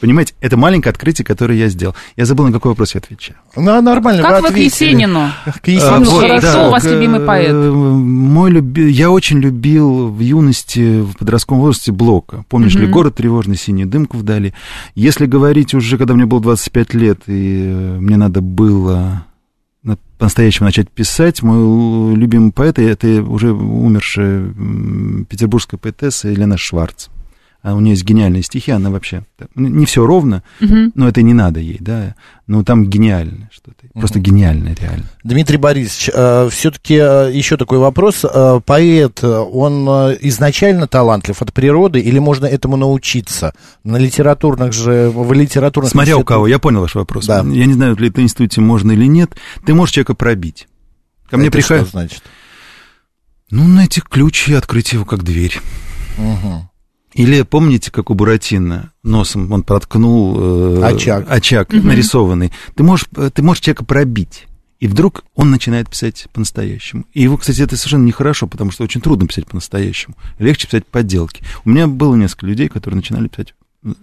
Понимаете, 0.00 0.34
это 0.40 0.56
маленькое 0.56 0.90
открытие, 0.90 1.24
которое 1.24 1.56
я 1.56 1.68
сделал. 1.68 1.94
Я 2.16 2.26
забыл, 2.26 2.46
на 2.46 2.52
какой 2.52 2.72
вопрос 2.72 2.94
я 2.94 2.98
отвечаю. 2.98 3.38
Ну, 3.54 3.80
нормально, 3.80 4.22
Как 4.22 4.42
вы, 4.42 4.48
вы 4.48 4.54
к 4.54 4.58
Есенину? 4.58 5.30
К 5.62 5.68
Есенину. 5.68 6.18
А, 6.18 6.34
вот, 6.34 6.42
да, 6.42 6.68
у 6.68 6.70
вас 6.72 6.84
любимый 6.84 7.20
поэт? 7.20 7.54
Мой 7.54 8.50
люби... 8.50 8.90
Я 8.90 9.10
очень 9.10 9.38
любил 9.38 10.08
в 10.08 10.18
юности, 10.18 11.00
в 11.00 11.16
подростковом 11.16 11.62
возрасте 11.62 11.92
Блока. 11.92 12.44
Помнишь 12.48 12.74
угу. 12.74 12.82
ли 12.82 12.88
«Город 12.88 13.14
тревожный, 13.14 13.56
синий 13.56 13.84
дымку 13.84 14.18
вдали»? 14.18 14.52
Если 14.96 15.26
говорить 15.26 15.74
уже, 15.74 15.96
когда 15.96 16.14
мне 16.14 16.26
было 16.26 16.42
25 16.42 16.94
лет, 16.94 17.20
и 17.28 17.62
э, 17.66 17.98
мне 18.00 18.16
надо 18.16 18.40
было 18.40 19.24
по-настоящему 20.18 20.66
начать 20.66 20.90
писать. 20.90 21.42
Мой 21.42 22.16
любимый 22.16 22.52
поэт, 22.52 22.78
это 22.78 23.22
уже 23.22 23.52
умершая 23.52 24.52
петербургская 25.28 25.78
поэтесса 25.78 26.28
Елена 26.28 26.56
Шварц. 26.56 27.08
А 27.62 27.74
у 27.74 27.80
нее 27.80 27.94
есть 27.94 28.04
гениальные 28.04 28.42
стихи, 28.42 28.70
она 28.70 28.90
вообще... 28.90 29.24
Не 29.56 29.86
все 29.86 30.06
ровно, 30.06 30.44
угу. 30.60 30.92
но 30.94 31.08
это 31.08 31.22
не 31.22 31.34
надо 31.34 31.58
ей, 31.58 31.78
да. 31.80 32.14
Но 32.46 32.62
там 32.62 32.88
гениальное 32.88 33.50
что-то. 33.52 33.75
Просто 33.98 34.20
гениальное, 34.20 34.76
реально. 34.78 35.04
Дмитрий 35.24 35.56
Борисович, 35.56 36.10
э, 36.12 36.48
все-таки 36.52 36.96
э, 36.96 37.30
еще 37.32 37.56
такой 37.56 37.78
вопрос. 37.78 38.26
Э, 38.30 38.60
поэт, 38.64 39.24
он 39.24 39.88
изначально 40.20 40.86
талантлив 40.86 41.40
от 41.40 41.54
природы 41.54 42.00
или 42.00 42.18
можно 42.18 42.44
этому 42.44 42.76
научиться? 42.76 43.54
На 43.84 43.96
литературных 43.96 44.74
же... 44.74 45.08
В 45.08 45.32
литературных 45.32 45.92
Смотря 45.92 46.12
институт... 46.12 46.22
у 46.22 46.26
кого, 46.26 46.46
я 46.46 46.58
понял 46.58 46.82
ваш 46.82 46.94
вопрос. 46.94 47.24
Да. 47.24 47.38
Я 47.38 47.64
не 47.64 47.72
знаю, 47.72 47.96
ли 47.96 48.08
это 48.10 48.20
институте 48.20 48.60
можно 48.60 48.92
или 48.92 49.06
нет. 49.06 49.34
Ты 49.64 49.72
можешь 49.72 49.94
человека 49.94 50.14
пробить. 50.14 50.68
Ко 51.30 51.38
мне 51.38 51.50
приходит... 51.50 51.88
что 51.88 51.92
значит? 51.92 52.22
Ну, 53.50 53.66
найти 53.66 54.02
ключ 54.02 54.48
и 54.48 54.54
открыть 54.54 54.92
его 54.92 55.06
как 55.06 55.22
дверь. 55.22 55.58
Угу. 56.18 56.68
Или 57.16 57.42
помните, 57.42 57.90
как 57.90 58.10
у 58.10 58.14
Буратино 58.14 58.92
носом 59.02 59.50
он 59.50 59.62
проткнул 59.62 60.36
э, 60.38 60.82
очаг, 60.84 61.26
очаг 61.30 61.70
угу. 61.70 61.86
нарисованный. 61.86 62.52
Ты 62.74 62.82
можешь, 62.82 63.06
ты 63.34 63.42
можешь 63.42 63.62
человека 63.62 63.84
пробить. 63.84 64.46
И 64.78 64.86
вдруг 64.86 65.24
он 65.34 65.50
начинает 65.50 65.88
писать 65.88 66.26
по-настоящему. 66.34 67.06
И 67.14 67.22
его, 67.22 67.38
кстати, 67.38 67.62
это 67.62 67.76
совершенно 67.78 68.04
нехорошо, 68.04 68.46
потому 68.46 68.70
что 68.70 68.84
очень 68.84 69.00
трудно 69.00 69.26
писать 69.26 69.46
по-настоящему. 69.46 70.14
Легче 70.38 70.66
писать 70.66 70.86
подделки. 70.86 71.42
У 71.64 71.70
меня 71.70 71.86
было 71.86 72.14
несколько 72.14 72.46
людей, 72.46 72.68
которые 72.68 72.96
начинали 72.98 73.28
писать... 73.28 73.54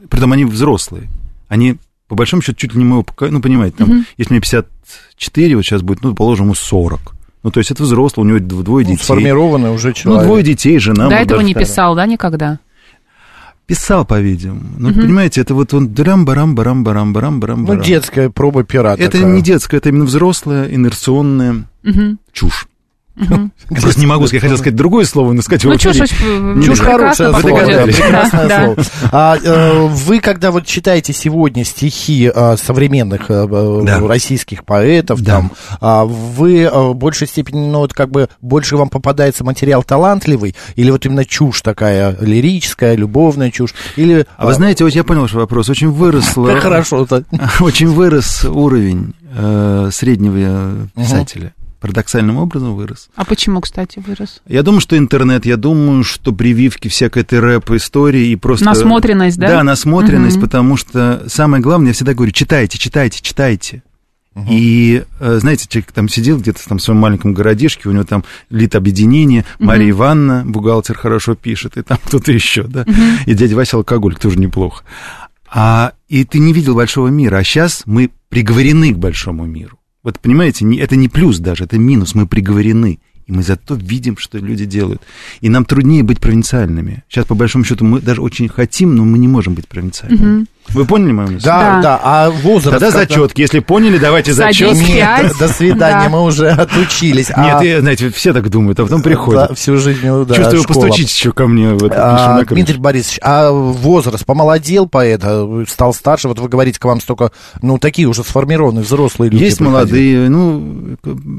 Притом 0.10 0.32
они 0.32 0.46
взрослые. 0.46 1.10
Они, 1.48 1.76
по 2.08 2.16
большому 2.16 2.42
счету, 2.42 2.58
чуть 2.58 2.74
ли 2.74 2.80
не 2.80 2.86
моего 2.86 3.04
поколения. 3.04 3.38
Ну, 3.38 3.44
понимаете, 3.44 3.78
там, 3.78 3.90
угу. 3.92 4.04
если 4.18 4.34
мне 4.34 4.42
54, 4.42 5.56
вот 5.56 5.62
сейчас 5.62 5.84
будет, 5.84 6.02
ну, 6.02 6.16
положим, 6.16 6.46
ему 6.46 6.56
40. 6.56 7.14
Ну, 7.44 7.52
то 7.52 7.60
есть 7.60 7.70
это 7.70 7.84
взрослый, 7.84 8.26
у 8.26 8.30
него 8.30 8.40
двое 8.40 8.86
ну, 8.86 8.94
детей. 8.94 9.04
Сформированный 9.04 9.70
уже 9.70 9.94
человек. 9.94 10.24
Ну, 10.24 10.28
двое 10.28 10.44
детей, 10.44 10.80
жена. 10.80 11.10
До 11.10 11.16
этого 11.16 11.42
не 11.42 11.54
писал, 11.54 11.94
да, 11.94 12.08
никогда? 12.08 12.60
Писал, 13.66 14.06
по-видимому. 14.06 14.62
Ну, 14.78 14.90
угу. 14.90 15.02
понимаете, 15.02 15.42
это 15.42 15.56
вот 15.56 15.74
он 15.74 15.94
драм 15.94 16.26
барам 16.26 16.54
барам 16.54 16.84
барам 16.84 17.14
барам 17.14 17.40
барам 17.40 17.64
Ну, 17.66 17.76
детская 17.76 18.30
проба 18.30 18.64
пера 18.64 18.94
Это 18.94 19.12
такая. 19.12 19.32
не 19.34 19.42
детская, 19.42 19.78
это 19.78 19.90
именно 19.90 20.06
взрослая, 20.06 20.68
инерционная 20.70 21.66
угу. 21.84 22.18
чушь. 22.34 22.68
Угу. 23.16 23.52
Просто 23.70 24.00
не 24.00 24.08
могу 24.08 24.26
сказать, 24.26 24.42
хотел 24.42 24.58
сказать 24.58 24.76
другое 24.76 25.06
слово, 25.06 25.34
но 25.34 25.44
сказать 25.44 25.64
ну, 25.64 25.78
чушь, 25.78 25.98
чушь 25.98 26.80
хорошее 26.80 27.30
слово, 27.40 27.66
да, 27.68 27.84
прекрасное 27.84 28.48
да. 28.48 28.64
слово. 28.66 28.84
А, 29.12 29.38
э, 29.38 29.88
вы, 29.88 30.20
когда 30.20 30.50
вот 30.50 30.66
читаете 30.66 31.14
сегодня 31.14 31.64
стихи 31.64 32.32
э, 32.34 32.58
современных 32.58 33.30
э, 33.30 33.82
да. 33.84 34.00
российских 34.00 34.66
поэтов, 34.66 35.22
да. 35.22 35.32
там, 35.32 35.52
э, 35.80 36.06
вы 36.08 36.62
э, 36.62 36.72
в 36.72 36.96
большей 36.96 37.28
степени, 37.28 37.68
ну, 37.68 37.80
вот 37.80 37.94
как 37.94 38.10
бы, 38.10 38.30
больше 38.42 38.78
вам 38.78 38.90
попадается 38.90 39.44
материал 39.44 39.84
талантливый, 39.84 40.56
или 40.76 40.90
вот 40.90 41.06
именно 41.06 41.24
чушь 41.24 41.62
такая, 41.62 42.18
лирическая, 42.20 42.96
любовная 42.96 43.52
чушь, 43.52 43.76
или... 43.96 44.26
А 44.38 44.48
вы 44.48 44.56
знаете, 44.56 44.86
вот 44.86 44.94
я 44.94 45.04
понял 45.04 45.22
ваш 45.22 45.34
вопрос, 45.34 45.70
очень 45.70 45.92
вырос... 45.92 46.34
Как 46.34 46.60
хорошо. 46.64 47.08
Очень 47.60 47.90
вырос 47.90 48.44
уровень 48.46 49.14
э, 49.36 49.90
среднего 49.92 50.88
писателя 50.96 51.54
парадоксальным 51.84 52.38
образом 52.38 52.76
вырос. 52.76 53.10
А 53.14 53.26
почему, 53.26 53.60
кстати, 53.60 54.02
вырос? 54.08 54.42
Я 54.48 54.64
думаю, 54.64 54.80
что 54.80 54.98
интернет, 54.98 55.46
я 55.46 55.58
думаю, 55.58 56.06
что 56.06 56.32
прививки 56.32 56.88
всякой 56.88 57.24
этой 57.24 57.42
рэп-истории 57.42 58.28
и 58.28 58.38
просто... 58.38 58.64
Насмотренность, 58.64 59.38
да? 59.38 59.50
Да, 59.50 59.64
насмотренность, 59.64 60.38
угу. 60.38 60.46
потому 60.46 60.78
что 60.78 61.26
самое 61.28 61.62
главное, 61.62 61.90
я 61.90 61.94
всегда 61.94 62.14
говорю, 62.14 62.32
читайте, 62.32 62.78
читайте, 62.78 63.22
читайте. 63.22 63.84
Угу. 64.34 64.48
И, 64.50 65.04
э, 65.20 65.38
знаете, 65.42 65.68
человек 65.68 65.92
там 65.92 66.08
сидел 66.08 66.40
где-то 66.40 66.66
там 66.66 66.78
в 66.78 66.82
своем 66.82 67.02
маленьком 67.02 67.34
городишке, 67.34 67.90
у 67.90 67.92
него 67.92 68.06
там 68.06 68.24
лит 68.50 68.76
объединение, 68.76 69.44
угу. 69.60 69.68
Мария 69.68 69.90
Ивановна, 69.90 70.44
бухгалтер, 70.46 70.98
хорошо 70.98 71.36
пишет, 71.36 71.76
и 71.76 71.82
там 71.82 71.98
кто-то 72.06 72.32
еще, 72.32 72.64
да, 72.64 72.84
угу. 72.84 72.94
и 73.26 73.34
дядя 73.34 73.58
Вася 73.58 73.76
алкоголь, 73.76 74.16
тоже 74.16 74.40
неплохо. 74.40 74.86
А, 75.54 75.92
и 76.08 76.24
ты 76.24 76.40
не 76.40 76.54
видел 76.54 76.76
большого 76.76 77.10
мира, 77.10 77.36
а 77.36 77.44
сейчас 77.44 77.84
мы 77.86 78.10
приговорены 78.30 78.94
к 78.94 78.98
большому 78.98 79.46
миру. 79.46 79.78
Вот 80.04 80.20
понимаете, 80.20 80.66
это 80.78 80.96
не 80.96 81.08
плюс 81.08 81.40
даже, 81.40 81.64
это 81.64 81.78
минус, 81.78 82.14
мы 82.14 82.28
приговорены. 82.28 83.00
И 83.26 83.32
мы 83.32 83.42
зато 83.42 83.76
видим, 83.76 84.18
что 84.18 84.38
люди 84.38 84.66
делают. 84.66 85.02
И 85.40 85.48
нам 85.48 85.64
труднее 85.64 86.04
быть 86.04 86.20
провинциальными. 86.20 87.04
Сейчас, 87.08 87.26
по 87.26 87.36
большому 87.36 87.64
счету, 87.64 87.86
мы 87.86 88.02
даже 88.02 88.22
очень 88.22 88.50
хотим, 88.50 88.96
но 88.96 89.06
мы 89.06 89.18
не 89.18 89.30
можем 89.30 89.54
быть 89.54 89.68
провинциальными. 89.70 90.40
Угу. 90.42 90.48
Вы 90.70 90.86
поняли 90.86 91.12
мою 91.12 91.32
мысль? 91.32 91.46
Да, 91.46 91.60
да. 91.60 91.82
да. 91.82 92.00
А 92.04 92.30
возраст... 92.30 92.80
Тогда 92.80 92.92
когда... 92.92 93.00
зачетки. 93.00 93.42
Если 93.42 93.60
поняли, 93.60 93.98
давайте 93.98 94.34
зачет. 94.34 94.74
Нет, 94.74 95.34
до 95.40 95.48
свидания, 95.48 96.06
да. 96.06 96.10
мы 96.10 96.24
уже 96.24 96.50
отучились. 96.50 97.30
Нет, 97.30 97.58
а... 97.60 97.64
я, 97.64 97.82
знаете, 97.82 98.10
все 98.10 98.34
так 98.34 98.50
думают, 98.50 98.80
а 98.80 98.84
потом 98.84 99.02
приходят. 99.02 99.50
Да, 99.50 99.56
всю 99.56 99.78
жизнь, 99.78 100.00
ну, 100.04 100.26
да, 100.26 100.36
Чувствую, 100.36 100.64
школа. 100.64 100.86
постучитесь 100.86 101.16
еще 101.16 101.32
ко 101.32 101.48
мне. 101.48 101.74
Вот, 101.74 101.92
а, 101.96 102.44
Дмитрий 102.44 102.78
Борисович, 102.78 103.20
а 103.22 103.52
возраст 103.52 104.26
помолодел 104.26 104.88
поэт, 104.88 105.24
стал 105.68 105.94
старше? 105.94 106.28
Вот 106.28 106.40
вы 106.40 106.50
говорите, 106.50 106.80
к 106.80 106.86
вам 106.86 107.02
столько, 107.02 107.32
ну, 107.62 107.78
такие 107.78 108.08
уже 108.08 108.24
сформированные 108.24 108.84
взрослые 108.84 109.30
люди. 109.30 109.44
Есть 109.44 109.60
молодые, 109.60 110.30
ну, 110.30 110.98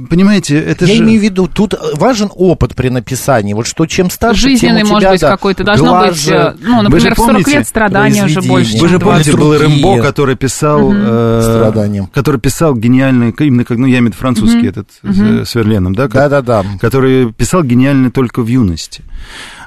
понимаете, 0.08 0.58
это 0.58 0.84
я 0.84 0.94
же... 0.94 1.00
Я 1.00 1.04
имею 1.04 1.20
в 1.20 1.24
виду, 1.24 1.48
тут 1.48 1.74
важен 1.94 2.30
опыт 2.34 2.74
при 2.74 2.88
написании. 2.88 3.52
Вот 3.54 3.66
что 3.66 3.86
чем 3.86 4.10
старше, 4.10 4.42
Жизненный, 4.42 4.82
тем 4.82 4.96
у 4.96 4.98
тебя, 5.00 5.10
может 5.10 5.10
быть, 5.10 5.20
да, 5.20 5.30
какой-то. 5.30 5.64
Должно 5.64 5.88
глаже, 5.90 6.54
быть, 6.56 6.66
ну, 6.66 6.82
например, 6.82 7.14
в 7.14 7.18
40 7.18 7.48
лет 7.48 7.68
страдания 7.68 8.24
уже 8.24 8.42
больше. 8.42 8.78
Вы 8.78 8.88
же 8.88 8.98
помните, 9.22 9.36
был 9.36 9.58
Рэмбо, 9.58 10.02
который 10.02 10.36
писал... 10.36 10.86
Угу. 10.86 10.94
Э, 10.96 11.40
Страданием. 11.42 12.06
Который 12.08 12.40
писал 12.40 12.74
гениальный, 12.74 13.34
именно 13.38 13.64
как, 13.64 13.78
ну, 13.78 13.86
я 13.86 13.98
имею 13.98 14.04
в 14.04 14.06
виду 14.14 14.16
французский 14.18 14.60
угу. 14.60 14.66
этот, 14.66 14.88
угу. 15.02 15.44
с 15.44 15.54
Верленом, 15.54 15.94
да? 15.94 16.08
Да-да-да. 16.08 16.64
Который 16.80 17.32
писал 17.32 17.62
гениально 17.62 18.10
только 18.10 18.42
в 18.42 18.46
юности. 18.46 19.02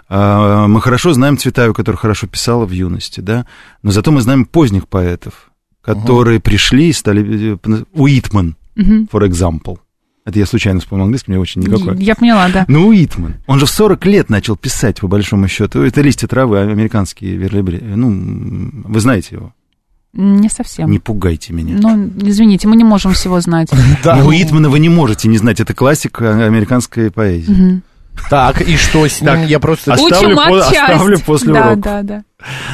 А, 0.10 0.68
мы 0.68 0.82
хорошо 0.82 1.14
знаем 1.14 1.38
Цветаеву, 1.38 1.74
которая 1.74 2.00
хорошо 2.00 2.28
писала 2.28 2.66
в 2.66 2.72
юности, 2.72 3.20
да? 3.20 3.46
Но 3.84 3.92
зато 3.92 4.12
мы 4.12 4.22
знаем 4.22 4.46
поздних 4.46 4.88
поэтов, 4.88 5.52
которые 5.82 6.38
угу. 6.38 6.44
пришли 6.44 6.90
и 6.90 6.94
стали... 6.94 7.56
Э, 7.56 7.84
Уитман, 7.94 8.56
угу. 8.76 9.08
for 9.12 9.28
example. 9.28 9.80
Это 10.28 10.40
я 10.40 10.46
случайно 10.46 10.82
вспомнил 10.82 11.06
английский, 11.06 11.32
мне 11.32 11.40
очень 11.40 11.62
никакой. 11.62 11.98
Я 12.04 12.14
поняла, 12.14 12.50
да. 12.50 12.66
Ну, 12.68 12.88
Уитман. 12.88 13.36
Он 13.48 13.60
же 13.60 13.66
в 13.66 13.70
40 13.70 14.06
лет 14.08 14.30
начал 14.30 14.58
писать, 14.58 15.00
по 15.00 15.08
большому 15.08 15.48
счету. 15.48 15.82
Это 15.84 16.02
листья 16.02 16.28
травы, 16.28 16.60
американские 16.60 17.38
верлибри. 17.38 17.80
Ну, 17.82 18.70
вы 18.84 19.00
знаете 19.00 19.36
его. 19.36 19.54
Не 20.12 20.50
совсем. 20.50 20.92
Не 20.92 21.00
пугайте 21.00 21.54
меня. 21.54 21.78
Ну, 21.80 22.12
извините, 22.18 22.68
мы 22.68 22.76
не 22.76 22.84
можем 22.84 23.14
всего 23.14 23.40
знать. 23.40 23.70
Да. 24.04 24.18
Уитмана 24.18 24.70
вы 24.70 24.80
не 24.80 24.90
можете 24.90 25.30
не 25.30 25.38
знать. 25.38 25.62
Это 25.62 25.74
классика 25.74 26.46
американской 26.46 27.10
поэзии. 27.10 27.82
Так, 28.30 28.62
и 28.62 28.76
что 28.76 29.08
с 29.08 29.22
ним? 29.22 29.46
Я 29.46 29.62
просто 29.62 29.94
оставлю, 29.94 30.36
по, 30.36 30.60
оставлю 30.60 31.20
после 31.22 31.54
да, 31.54 31.68
урока. 31.68 31.82
Да, 31.82 32.02
да, 32.04 32.24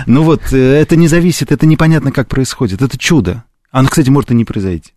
Ну 0.08 0.24
вот, 0.24 0.42
э, 0.54 0.58
это 0.58 0.96
не 0.96 1.08
зависит, 1.08 1.52
это 1.52 1.68
непонятно, 1.68 2.12
как 2.12 2.30
происходит. 2.30 2.82
Это 2.82 2.98
чудо. 2.98 3.44
Оно, 3.70 3.90
кстати, 3.90 4.10
может 4.10 4.32
и 4.32 4.36
не 4.36 4.46
произойти. 4.46 4.94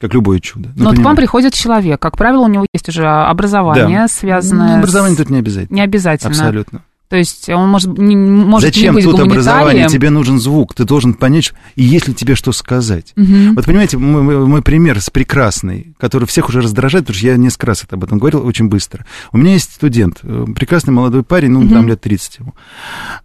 Как 0.00 0.14
любое 0.14 0.38
чудо. 0.38 0.70
Ну, 0.76 0.84
Но 0.84 0.90
вот 0.90 0.98
к 0.98 1.02
вам 1.02 1.16
приходит 1.16 1.54
человек, 1.54 2.00
как 2.00 2.16
правило, 2.16 2.42
у 2.42 2.48
него 2.48 2.66
есть 2.72 2.88
уже 2.88 3.06
образование, 3.06 4.00
да. 4.02 4.08
связанное... 4.08 4.74
Ну, 4.74 4.78
образование 4.78 5.16
с... 5.16 5.18
тут 5.18 5.30
не 5.30 5.38
обязательно. 5.38 5.74
Не 5.74 5.82
обязательно. 5.82 6.30
Абсолютно. 6.30 6.82
То 7.08 7.16
есть 7.16 7.48
он 7.48 7.70
может, 7.70 7.96
не, 7.96 8.16
может 8.16 8.74
Зачем 8.74 8.94
не 8.94 9.00
быть 9.00 9.04
тут 9.04 9.20
образование? 9.20 9.88
Тебе 9.88 10.10
нужен 10.10 10.38
звук, 10.38 10.74
ты 10.74 10.84
должен 10.84 11.14
понять, 11.14 11.54
и 11.74 11.82
если 11.82 12.12
тебе 12.12 12.34
что 12.34 12.52
сказать. 12.52 13.14
Угу. 13.16 13.54
Вот 13.54 13.64
понимаете, 13.64 13.96
мой, 13.96 14.46
мой 14.46 14.60
пример 14.60 15.00
с 15.00 15.08
прекрасной, 15.08 15.94
который 15.98 16.26
всех 16.26 16.50
уже 16.50 16.60
раздражает, 16.60 17.06
потому 17.06 17.18
что 17.18 17.26
я 17.26 17.36
несколько 17.38 17.66
раз 17.66 17.86
об 17.88 18.04
этом 18.04 18.18
говорил 18.18 18.46
очень 18.46 18.68
быстро. 18.68 19.06
У 19.32 19.38
меня 19.38 19.54
есть 19.54 19.72
студент, 19.72 20.18
э, 20.22 20.46
прекрасный 20.54 20.92
молодой 20.92 21.22
парень, 21.22 21.50
ну, 21.50 21.60
угу. 21.60 21.70
там 21.70 21.88
лет 21.88 22.00
30 22.02 22.40
ему. 22.40 22.54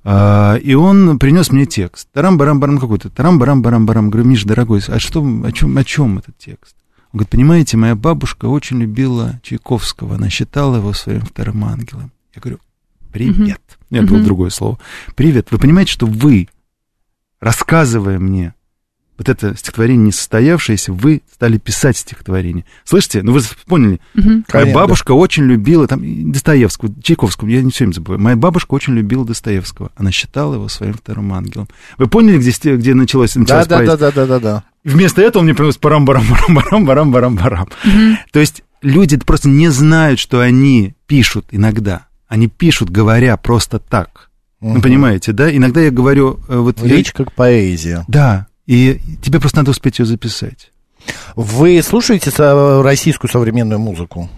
А, 0.06 0.56
и 0.56 0.74
он 0.76 1.20
принес 1.20 1.52
мне 1.52 1.66
текст. 1.66 2.08
Тарам-барам-барам 2.14 2.78
какой-то. 2.80 3.10
Тарам-барам-барам-барам. 3.10 4.10
Говорю, 4.10 4.30
Миша, 4.30 4.48
дорогой, 4.48 4.82
а 4.88 5.00
что, 5.00 5.22
о 5.44 5.52
чем, 5.52 5.78
о 5.78 5.84
чем 5.84 6.20
этот 6.20 6.38
текст? 6.38 6.76
Он 7.12 7.20
говорит, 7.20 7.30
понимаете, 7.30 7.78
моя 7.78 7.96
бабушка 7.96 8.46
очень 8.46 8.80
любила 8.80 9.40
Чайковского, 9.44 10.16
она 10.16 10.30
считала 10.30 10.78
его 10.78 10.94
своим 10.94 11.22
вторым 11.22 11.64
ангелом. 11.66 12.12
Я 12.34 12.42
говорю, 12.42 12.60
привет. 13.14 13.62
Я 13.90 14.02
uh 14.02 14.06
было 14.06 14.20
другое 14.20 14.50
слово. 14.50 14.80
Привет. 15.16 15.48
Вы 15.52 15.60
понимаете, 15.60 15.92
что 15.92 16.08
вы, 16.08 16.50
рассказывая 17.40 18.20
мне 18.20 18.54
вот 19.18 19.30
это 19.30 19.56
стихотворение 19.56 20.08
несостоявшееся, 20.08 20.92
вы 20.92 21.22
стали 21.32 21.60
писать 21.60 21.98
стихотворение. 21.98 22.66
Слышите? 22.84 23.22
Ну, 23.22 23.32
вы 23.32 23.42
поняли. 23.68 24.00
Угу. 24.18 24.44
Моя 24.52 24.74
бабушка 24.74 25.12
очень 25.12 25.44
любила, 25.44 25.88
там, 25.88 26.32
Достоевского, 26.32 26.92
Чайковского, 27.02 27.48
я 27.48 27.62
не 27.62 27.70
все 27.70 27.84
время 27.84 27.94
забываю. 27.94 28.20
Моя 28.20 28.36
бабушка 28.36 28.74
очень 28.74 28.94
любила 28.94 29.24
Достоевского. 29.24 29.92
Она 29.96 30.12
считала 30.12 30.56
его 30.56 30.68
своим 30.68 30.94
вторым 30.94 31.32
ангелом. 31.32 31.68
Вы 32.00 32.08
поняли, 32.08 32.40
где, 32.40 32.76
где 32.76 32.94
началось, 32.96 33.36
началось 33.36 33.68
да, 33.68 33.84
да, 33.84 33.98
да, 33.98 34.12
да, 34.12 34.26
да, 34.26 34.40
да. 34.40 34.64
Вместо 34.84 35.22
этого 35.22 35.42
он 35.42 35.46
мне 35.46 35.56
принес 35.56 35.78
парам 35.78 36.06
барам 36.06 36.26
барам 36.30 36.56
барам 36.56 36.86
барам 36.86 37.12
барам 37.12 37.36
барам 37.36 37.68
угу. 37.86 38.18
То 38.32 38.40
есть 38.40 38.64
люди 38.82 39.18
просто 39.18 39.48
не 39.48 39.70
знают, 39.70 40.20
что 40.20 40.40
они 40.40 40.96
пишут 41.06 41.46
иногда. 41.52 42.08
Они 42.28 42.48
пишут, 42.48 42.90
говоря 42.90 43.38
просто 43.38 43.80
так. 43.80 44.30
Угу. 44.62 44.74
Вы 44.74 44.82
понимаете, 44.82 45.32
да? 45.32 45.56
Иногда 45.56 45.82
я 45.82 45.92
говорю... 45.92 46.40
Э, 46.48 46.58
вот 46.58 46.82
Речь 46.82 47.08
я... 47.08 47.14
как 47.14 47.34
поэзия. 47.34 48.06
Да, 48.08 48.48
и 48.66 49.00
тебе 49.22 49.40
просто 49.40 49.58
надо 49.58 49.72
успеть 49.72 50.00
ее 50.00 50.06
записать. 50.06 50.72
Вы 51.36 51.82
слушаете 51.82 52.32
российскую 52.82 53.30
современную 53.30 53.80
музыку? 53.80 54.30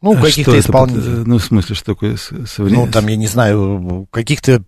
Ну, 0.00 0.16
а 0.16 0.22
каких-то 0.22 0.58
исполнителей. 0.58 1.24
Ну, 1.26 1.36
в 1.36 1.44
смысле, 1.44 1.74
что 1.76 1.84
такое 1.84 2.16
современное? 2.16 2.86
Ну, 2.86 2.90
там, 2.90 3.06
я 3.06 3.16
не 3.16 3.26
знаю, 3.26 4.08
каких-то 4.10 4.62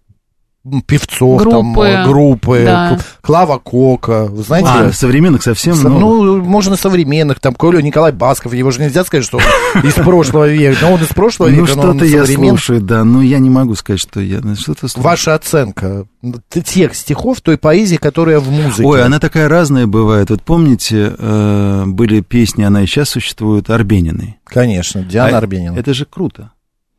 певцов, 0.87 1.40
группы, 1.40 1.50
там, 1.50 1.81
э, 1.81 2.07
группы, 2.07 2.62
да. 2.64 2.99
Клава 3.21 3.59
Кока, 3.59 4.26
вы 4.26 4.42
знаете? 4.45 4.69
А, 4.71 4.92
современных 4.92 5.42
совсем 5.42 5.75
Со, 5.75 5.88
Ну, 5.88 6.40
можно 6.40 6.76
современных, 6.76 7.40
там, 7.40 7.54
Коля 7.54 7.83
Николай 7.83 8.12
Басков, 8.12 8.54
его 8.54 8.71
же 8.71 8.81
нельзя 8.81 9.04
сказать, 9.04 9.25
что 9.25 9.38
он 9.38 9.83
из 9.83 9.95
прошлого 9.95 10.49
века, 10.49 10.78
но 10.83 10.92
он 10.92 11.02
из 11.02 11.09
прошлого 11.09 11.49
ну, 11.49 11.64
века, 11.64 11.75
Ну, 11.75 11.83
что-то 11.83 12.04
я 12.04 12.25
слушаю, 12.26 12.81
да, 12.81 13.02
но 13.02 13.23
я 13.23 13.40
не 13.40 13.50
могу 13.50 13.75
сказать, 13.75 14.00
что 14.00 14.21
я 14.21 14.40
что-то 14.54 14.87
слушаю. 14.87 15.02
Ваша 15.02 15.35
оценка 15.35 16.07
тех 16.49 16.95
стихов, 16.95 17.40
той 17.40 17.59
поэзии, 17.59 17.97
которая 17.97 18.38
в 18.38 18.50
музыке. 18.50 18.87
Ой, 18.87 19.02
она 19.02 19.19
такая 19.19 19.49
разная 19.49 19.88
бывает. 19.88 20.31
Вот 20.31 20.42
помните, 20.42 21.14
э, 21.19 21.85
были 21.87 22.21
песни, 22.21 22.62
она 22.62 22.83
и 22.83 22.87
сейчас 22.87 23.11
существует, 23.11 23.69
Арбениной. 23.69 24.38
Конечно, 24.45 25.02
Диана 25.02 25.37
а 25.37 25.38
Арбенина. 25.38 25.76
Это 25.76 25.92
же 25.92 26.04
круто. 26.04 26.52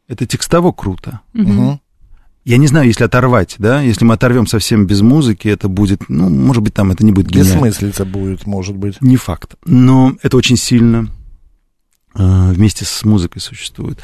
Это 0.09 0.25
текстово 0.25 0.73
круто. 0.73 1.21
Угу. 1.33 1.79
Я 2.45 2.57
не 2.57 2.67
знаю, 2.67 2.87
если 2.87 3.05
оторвать, 3.05 3.55
да, 3.57 3.81
если 3.81 4.03
мы 4.03 4.15
оторвем 4.15 4.47
совсем 4.47 4.85
без 4.85 5.01
музыки, 5.01 5.47
это 5.47 5.69
будет, 5.69 6.09
ну, 6.09 6.27
может 6.29 6.61
быть, 6.61 6.73
там 6.73 6.91
это 6.91 7.05
не 7.05 7.13
будет 7.13 7.27
гениально. 7.27 7.53
Бессмыслица 7.53 8.03
будет, 8.03 8.45
может 8.45 8.75
быть. 8.75 8.99
Не 9.01 9.15
факт. 9.15 9.55
Но 9.65 10.13
это 10.21 10.35
очень 10.35 10.57
сильно 10.57 11.07
э, 12.15 12.51
вместе 12.51 12.83
с 12.83 13.05
музыкой 13.05 13.41
существует. 13.41 13.99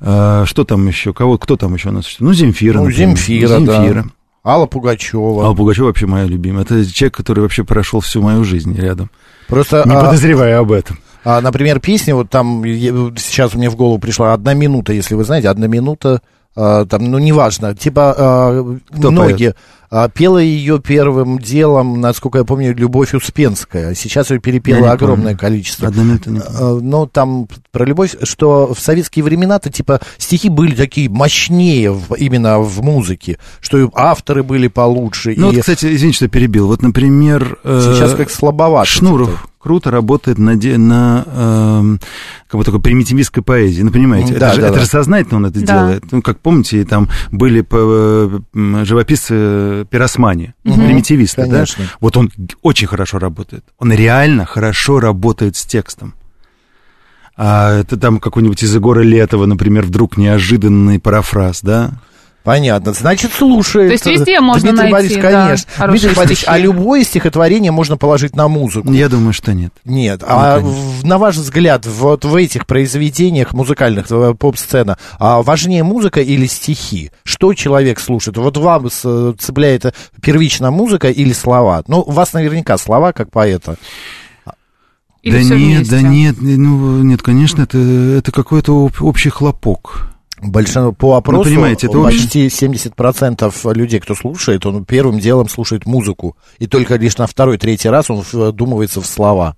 Э, 0.00 0.44
что 0.46 0.62
там 0.64 0.86
еще? 0.86 1.12
Кого, 1.12 1.36
кто 1.36 1.56
там 1.56 1.74
еще 1.74 1.88
у 1.88 1.92
нас 1.92 2.04
существует? 2.04 2.28
Ну, 2.28 2.34
Земфира. 2.34 2.78
Ну, 2.78 2.84
например. 2.84 3.08
Земфира, 3.08 3.58
Земфира. 3.58 4.02
Да. 4.04 4.52
Алла 4.52 4.66
Пугачева. 4.66 5.44
Алла 5.44 5.54
Пугачева 5.54 5.86
вообще 5.86 6.06
моя 6.06 6.26
любимая. 6.26 6.62
Это 6.62 6.84
человек, 6.90 7.16
который 7.16 7.40
вообще 7.40 7.64
прошел 7.64 7.98
всю 7.98 8.22
мою 8.22 8.44
жизнь 8.44 8.72
рядом. 8.76 9.10
Просто, 9.48 9.82
не 9.84 9.96
а... 9.96 10.04
подозревая 10.04 10.60
об 10.60 10.70
этом. 10.70 10.98
А, 11.24 11.40
например, 11.40 11.80
песня, 11.80 12.14
вот 12.14 12.30
там 12.30 12.64
сейчас 12.64 13.54
мне 13.54 13.68
в 13.68 13.76
голову 13.76 13.98
пришла 13.98 14.32
одна 14.32 14.54
минута, 14.54 14.92
если 14.92 15.14
вы 15.14 15.24
знаете, 15.24 15.48
одна 15.48 15.66
минута 15.66 16.22
Uh, 16.56 16.84
там, 16.84 17.04
ну, 17.04 17.18
неважно, 17.18 17.76
типа, 17.76 18.14
uh, 18.18 18.80
Кто 18.98 19.12
многие, 19.12 19.54
uh, 19.92 20.10
пела 20.12 20.38
ее 20.38 20.80
первым 20.80 21.38
делом, 21.38 22.00
насколько 22.00 22.38
я 22.38 22.44
помню, 22.44 22.74
Любовь 22.74 23.14
Успенская, 23.14 23.94
сейчас 23.94 24.32
ее 24.32 24.40
перепела 24.40 24.90
огромное 24.90 25.26
помню. 25.26 25.38
количество. 25.38 25.86
Одна 25.86 26.02
минута 26.02 26.30
не 26.30 26.40
помню. 26.40 26.80
Но 26.82 27.06
там 27.06 27.46
про 27.70 27.84
любовь, 27.84 28.16
что 28.24 28.74
в 28.74 28.80
советские 28.80 29.24
времена-то, 29.24 29.70
типа, 29.70 30.00
стихи 30.18 30.48
были 30.48 30.74
такие 30.74 31.08
мощнее 31.08 31.92
в, 31.92 32.14
именно 32.14 32.58
в 32.58 32.82
музыке, 32.82 33.38
что 33.60 33.88
авторы 33.94 34.42
были 34.42 34.66
получше. 34.66 35.34
Ну, 35.36 35.52
и... 35.52 35.54
вот, 35.54 35.60
кстати, 35.60 35.94
извините, 35.94 36.16
что 36.16 36.28
перебил, 36.28 36.66
вот, 36.66 36.82
например... 36.82 37.58
Сейчас 37.62 38.14
как 38.14 38.28
слабовато. 38.28 38.90
Шнуров, 38.90 39.46
круто 39.60 39.90
работает 39.90 40.38
на, 40.38 40.54
на 40.54 41.24
э, 41.26 41.96
как 42.48 42.58
бы 42.58 42.64
такой 42.64 42.80
примитивистской 42.80 43.42
поэзии. 43.42 43.82
Ну, 43.82 43.90
понимаете, 43.90 44.34
да, 44.34 44.48
это, 44.48 44.54
же, 44.54 44.60
да, 44.62 44.66
это 44.68 44.76
да. 44.76 44.80
же 44.82 44.86
сознательно 44.86 45.36
он 45.36 45.46
это 45.46 45.60
да. 45.60 45.66
делает. 45.66 46.04
Ну, 46.10 46.22
как 46.22 46.40
помните, 46.40 46.84
там 46.84 47.08
были 47.30 47.64
живописцы 48.84 49.86
пиросмани, 49.90 50.54
угу, 50.64 50.74
примитивисты, 50.80 51.42
конечно. 51.42 51.84
да? 51.84 51.90
Вот 52.00 52.16
он 52.16 52.32
очень 52.62 52.86
хорошо 52.86 53.18
работает. 53.18 53.64
Он 53.78 53.92
реально 53.92 54.46
хорошо 54.46 54.98
работает 54.98 55.56
с 55.56 55.66
текстом. 55.66 56.14
А 57.36 57.80
это 57.80 57.96
там 57.96 58.18
какой-нибудь 58.18 58.62
из 58.62 58.74
Егора 58.74 59.00
Летова, 59.00 59.46
например, 59.46 59.84
вдруг 59.84 60.16
неожиданный 60.16 60.98
парафраз, 60.98 61.60
да? 61.62 61.92
Понятно. 62.42 62.92
Значит, 62.92 63.32
слушает. 63.32 63.88
То 63.88 63.92
есть 63.92 64.06
везде 64.06 64.40
можно 64.40 64.70
Дмитрий 64.70 64.90
найти, 64.90 64.92
Борисович, 64.92 65.22
конечно. 65.22 65.70
Да, 65.78 65.86
Дмитрий 65.88 66.14
Борисович, 66.14 66.44
а 66.46 66.58
любое 66.58 67.04
стихотворение 67.04 67.70
можно 67.70 67.96
положить 67.96 68.34
на 68.34 68.48
музыку? 68.48 68.90
Я 68.92 69.08
думаю, 69.08 69.32
что 69.32 69.52
нет. 69.52 69.72
Нет. 69.84 70.22
Ну, 70.22 70.26
а 70.28 70.58
в, 70.58 71.04
на 71.04 71.18
ваш 71.18 71.36
взгляд, 71.36 71.86
вот 71.86 72.24
в 72.24 72.34
этих 72.36 72.66
произведениях 72.66 73.52
музыкальных, 73.52 74.06
поп-сцена, 74.38 74.96
а 75.18 75.42
важнее 75.42 75.84
музыка 75.84 76.20
или 76.20 76.46
стихи? 76.46 77.10
Что 77.24 77.52
человек 77.52 78.00
слушает? 78.00 78.38
Вот 78.38 78.56
вам 78.56 78.88
цепляет 78.88 79.94
первично 80.22 80.70
музыка 80.70 81.10
или 81.10 81.32
слова? 81.32 81.82
Ну, 81.86 82.00
у 82.00 82.10
вас 82.10 82.32
наверняка 82.32 82.78
слова, 82.78 83.12
как 83.12 83.30
поэта. 83.30 83.76
Или 85.22 85.32
да 85.32 85.54
нет, 85.54 85.58
вместе? 85.58 85.90
да 85.90 86.00
нет, 86.00 86.36
ну, 86.40 87.02
нет, 87.02 87.22
конечно, 87.22 87.62
это, 87.62 87.76
это 87.76 88.32
какой-то 88.32 88.90
общий 89.00 89.28
хлопок. 89.28 90.06
Большинство, 90.42 90.92
по 90.92 91.16
опросу, 91.16 91.48
ну, 91.48 91.54
понимаете, 91.54 91.86
это 91.86 92.02
почти 92.02 92.46
70% 92.46 93.74
людей, 93.74 94.00
кто 94.00 94.14
слушает, 94.14 94.64
он 94.64 94.84
первым 94.84 95.18
делом 95.18 95.48
слушает 95.48 95.86
музыку. 95.86 96.36
И 96.58 96.66
только 96.66 96.96
лишь 96.96 97.18
на 97.18 97.26
второй, 97.26 97.58
третий 97.58 97.88
раз 97.88 98.10
он 98.10 98.22
вдумывается 98.32 99.00
в 99.00 99.06
слова. 99.06 99.54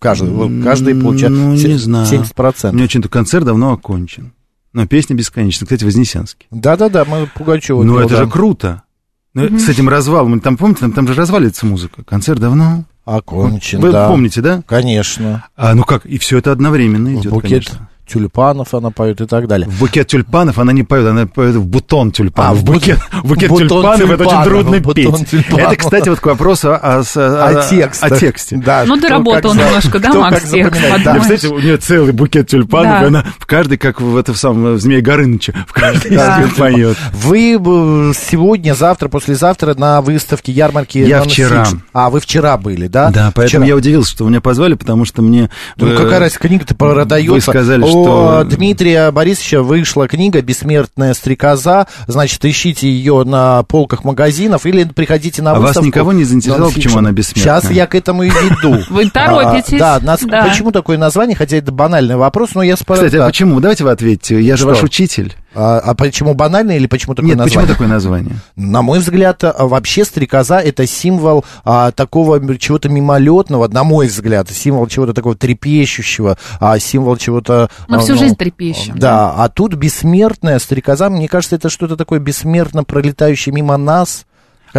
Каждый, 0.00 0.62
каждый 0.62 0.94
получает 0.94 1.32
ну, 1.32 1.54
не 1.54 1.78
знаю. 1.78 2.06
70%. 2.06 2.70
У 2.70 2.72
меня 2.74 2.84
очень-то 2.84 3.08
концерт 3.08 3.44
давно 3.44 3.72
окончен. 3.72 4.32
Но 4.72 4.86
песня 4.86 5.16
бесконечна. 5.16 5.66
Кстати, 5.66 5.84
Вознесенский. 5.84 6.46
Да-да-да, 6.50 7.04
мы 7.06 7.28
Пугачева. 7.34 7.82
Ну, 7.82 7.98
это 7.98 8.16
же 8.16 8.28
круто. 8.28 8.82
Mm-hmm. 9.34 9.58
С 9.58 9.68
этим 9.68 9.88
развалом. 9.88 10.40
Там, 10.40 10.56
помните, 10.56 10.80
там, 10.80 10.92
там 10.92 11.08
же 11.08 11.14
разваливается 11.14 11.66
музыка. 11.66 12.04
Концерт 12.04 12.38
давно 12.38 12.84
окончен. 13.04 13.80
Вы 13.80 13.92
да. 13.92 14.08
помните, 14.08 14.40
да? 14.40 14.62
Конечно. 14.66 15.46
А, 15.56 15.74
ну 15.74 15.84
как, 15.84 16.04
и 16.06 16.18
все 16.18 16.38
это 16.38 16.52
одновременно 16.52 17.14
идет, 17.14 17.32
Букет 17.32 17.66
конечно 17.66 17.88
тюльпанов 18.06 18.72
она 18.74 18.90
поет 18.90 19.20
и 19.20 19.26
так 19.26 19.48
далее. 19.48 19.68
В 19.68 19.80
букет 19.80 20.06
тюльпанов 20.06 20.58
она 20.58 20.72
не 20.72 20.82
поет, 20.82 21.06
она 21.06 21.26
поет 21.26 21.56
в 21.56 21.66
бутон 21.66 22.12
тюльпанов. 22.12 22.52
А, 22.52 22.54
в 22.54 22.64
букет, 22.64 22.98
букет 23.24 23.50
бутон 23.50 23.68
тюльпанов, 23.68 23.98
тюльпанов, 23.98 24.20
это 24.20 24.28
очень 24.28 24.44
трудно 24.44 24.80
петь. 24.94 25.30
Тюльпанов. 25.30 25.72
Это, 25.72 25.76
кстати, 25.76 26.08
вот 26.08 26.20
к 26.20 26.26
вопросу 26.26 26.72
о, 26.72 26.76
о, 26.76 27.00
о, 27.00 27.68
тексте. 27.68 28.06
о 28.06 28.10
тексте. 28.10 28.56
Да, 28.56 28.84
ну, 28.86 28.96
ты 28.96 29.08
работал 29.08 29.54
немножко, 29.54 29.98
да, 29.98 30.12
Макс? 30.12 30.50
Да, 30.50 31.14
представляете, 31.14 31.48
у 31.48 31.58
нее 31.58 31.76
целый 31.76 32.12
букет 32.12 32.48
тюльпанов, 32.48 33.02
и 33.02 33.06
она 33.06 33.24
в 33.38 33.46
каждый, 33.46 33.78
как 33.78 34.00
в 34.00 34.16
этом 34.16 34.34
самом 34.34 34.74
в 34.74 34.80
Змее 34.80 35.00
Горыныча, 35.00 35.52
в 35.66 35.72
каждый 35.72 36.16
да. 36.16 36.44
поет. 36.56 36.96
Вы 37.12 37.56
сегодня, 38.14 38.74
завтра, 38.74 39.08
послезавтра 39.08 39.74
на 39.74 40.00
выставке 40.00 40.52
ярмарки 40.52 40.98
Я 40.98 41.22
вчера. 41.22 41.66
А, 41.92 42.10
вы 42.10 42.20
вчера 42.20 42.56
были, 42.56 42.86
да? 42.86 43.10
Да, 43.10 43.32
поэтому 43.34 43.64
я 43.64 43.76
удивился, 43.76 44.10
что 44.10 44.24
вы 44.24 44.30
меня 44.30 44.40
позвали, 44.40 44.74
потому 44.74 45.04
что 45.04 45.22
мне... 45.22 45.50
Ну, 45.76 45.96
какая 45.96 46.20
разница, 46.20 46.40
книга-то 46.40 46.74
продается. 46.74 47.32
Вы 47.32 47.40
сказали, 47.40 47.82
что... 48.04 48.44
Дмитрия 48.44 49.10
Борисовича 49.10 49.62
вышла 49.62 50.08
книга 50.08 50.42
«Бессмертная 50.42 51.14
стрекоза». 51.14 51.86
Значит, 52.06 52.44
ищите 52.44 52.88
ее 52.88 53.24
на 53.24 53.62
полках 53.64 54.04
магазинов 54.04 54.66
или 54.66 54.84
приходите 54.84 55.42
на 55.42 55.54
выставку. 55.54 55.78
А 55.78 55.80
вас 55.80 55.86
никого 55.86 56.12
не 56.12 56.24
заинтересовало, 56.24 56.70
почему 56.70 56.98
она 56.98 57.12
бессмертная? 57.12 57.60
Сейчас 57.60 57.70
я 57.70 57.86
к 57.86 57.94
этому 57.94 58.24
и 58.24 58.30
веду. 58.30 58.82
Вы 58.90 59.10
торопитесь. 59.10 59.80
А, 59.80 60.00
да, 60.00 60.16
почему 60.16 60.72
такое 60.72 60.98
название, 60.98 61.36
хотя 61.36 61.56
это 61.56 61.72
банальный 61.72 62.16
вопрос, 62.16 62.50
но 62.54 62.62
я 62.62 62.76
спрашиваю. 62.76 63.10
Кстати, 63.10 63.22
а 63.22 63.26
почему? 63.26 63.60
Давайте 63.60 63.84
вы 63.84 63.90
ответите. 63.90 64.40
Я 64.40 64.56
же 64.56 64.66
ваш 64.66 64.82
учитель. 64.82 65.34
А, 65.56 65.78
а 65.78 65.94
почему 65.94 66.34
банально 66.34 66.72
или 66.72 66.86
почему 66.86 67.14
такое 67.14 67.30
Нет, 67.30 67.38
название? 67.38 67.60
почему 67.60 67.74
такое 67.74 67.88
название? 67.88 68.36
На 68.56 68.82
мой 68.82 68.98
взгляд, 68.98 69.42
а, 69.42 69.66
вообще 69.66 70.04
стрекоза 70.04 70.58
это 70.58 70.86
символ 70.86 71.46
а, 71.64 71.92
такого 71.92 72.38
чего-то 72.58 72.90
мимолетного, 72.90 73.66
на 73.68 73.82
мой 73.82 74.06
взгляд, 74.08 74.50
символ 74.50 74.86
чего-то 74.86 75.14
такого 75.14 75.34
трепещущего, 75.34 76.36
а, 76.60 76.78
символ 76.78 77.16
чего-то... 77.16 77.70
Мы 77.88 77.96
а, 77.96 78.00
всю 78.00 78.12
ну, 78.12 78.18
жизнь 78.18 78.36
трепещем. 78.36 78.98
Да, 78.98 79.32
а 79.32 79.48
тут 79.48 79.74
бессмертная 79.74 80.58
стрекоза, 80.58 81.08
мне 81.08 81.26
кажется, 81.26 81.56
это 81.56 81.70
что-то 81.70 81.96
такое 81.96 82.18
бессмертно 82.18 82.84
пролетающее 82.84 83.54
мимо 83.54 83.78
нас, 83.78 84.26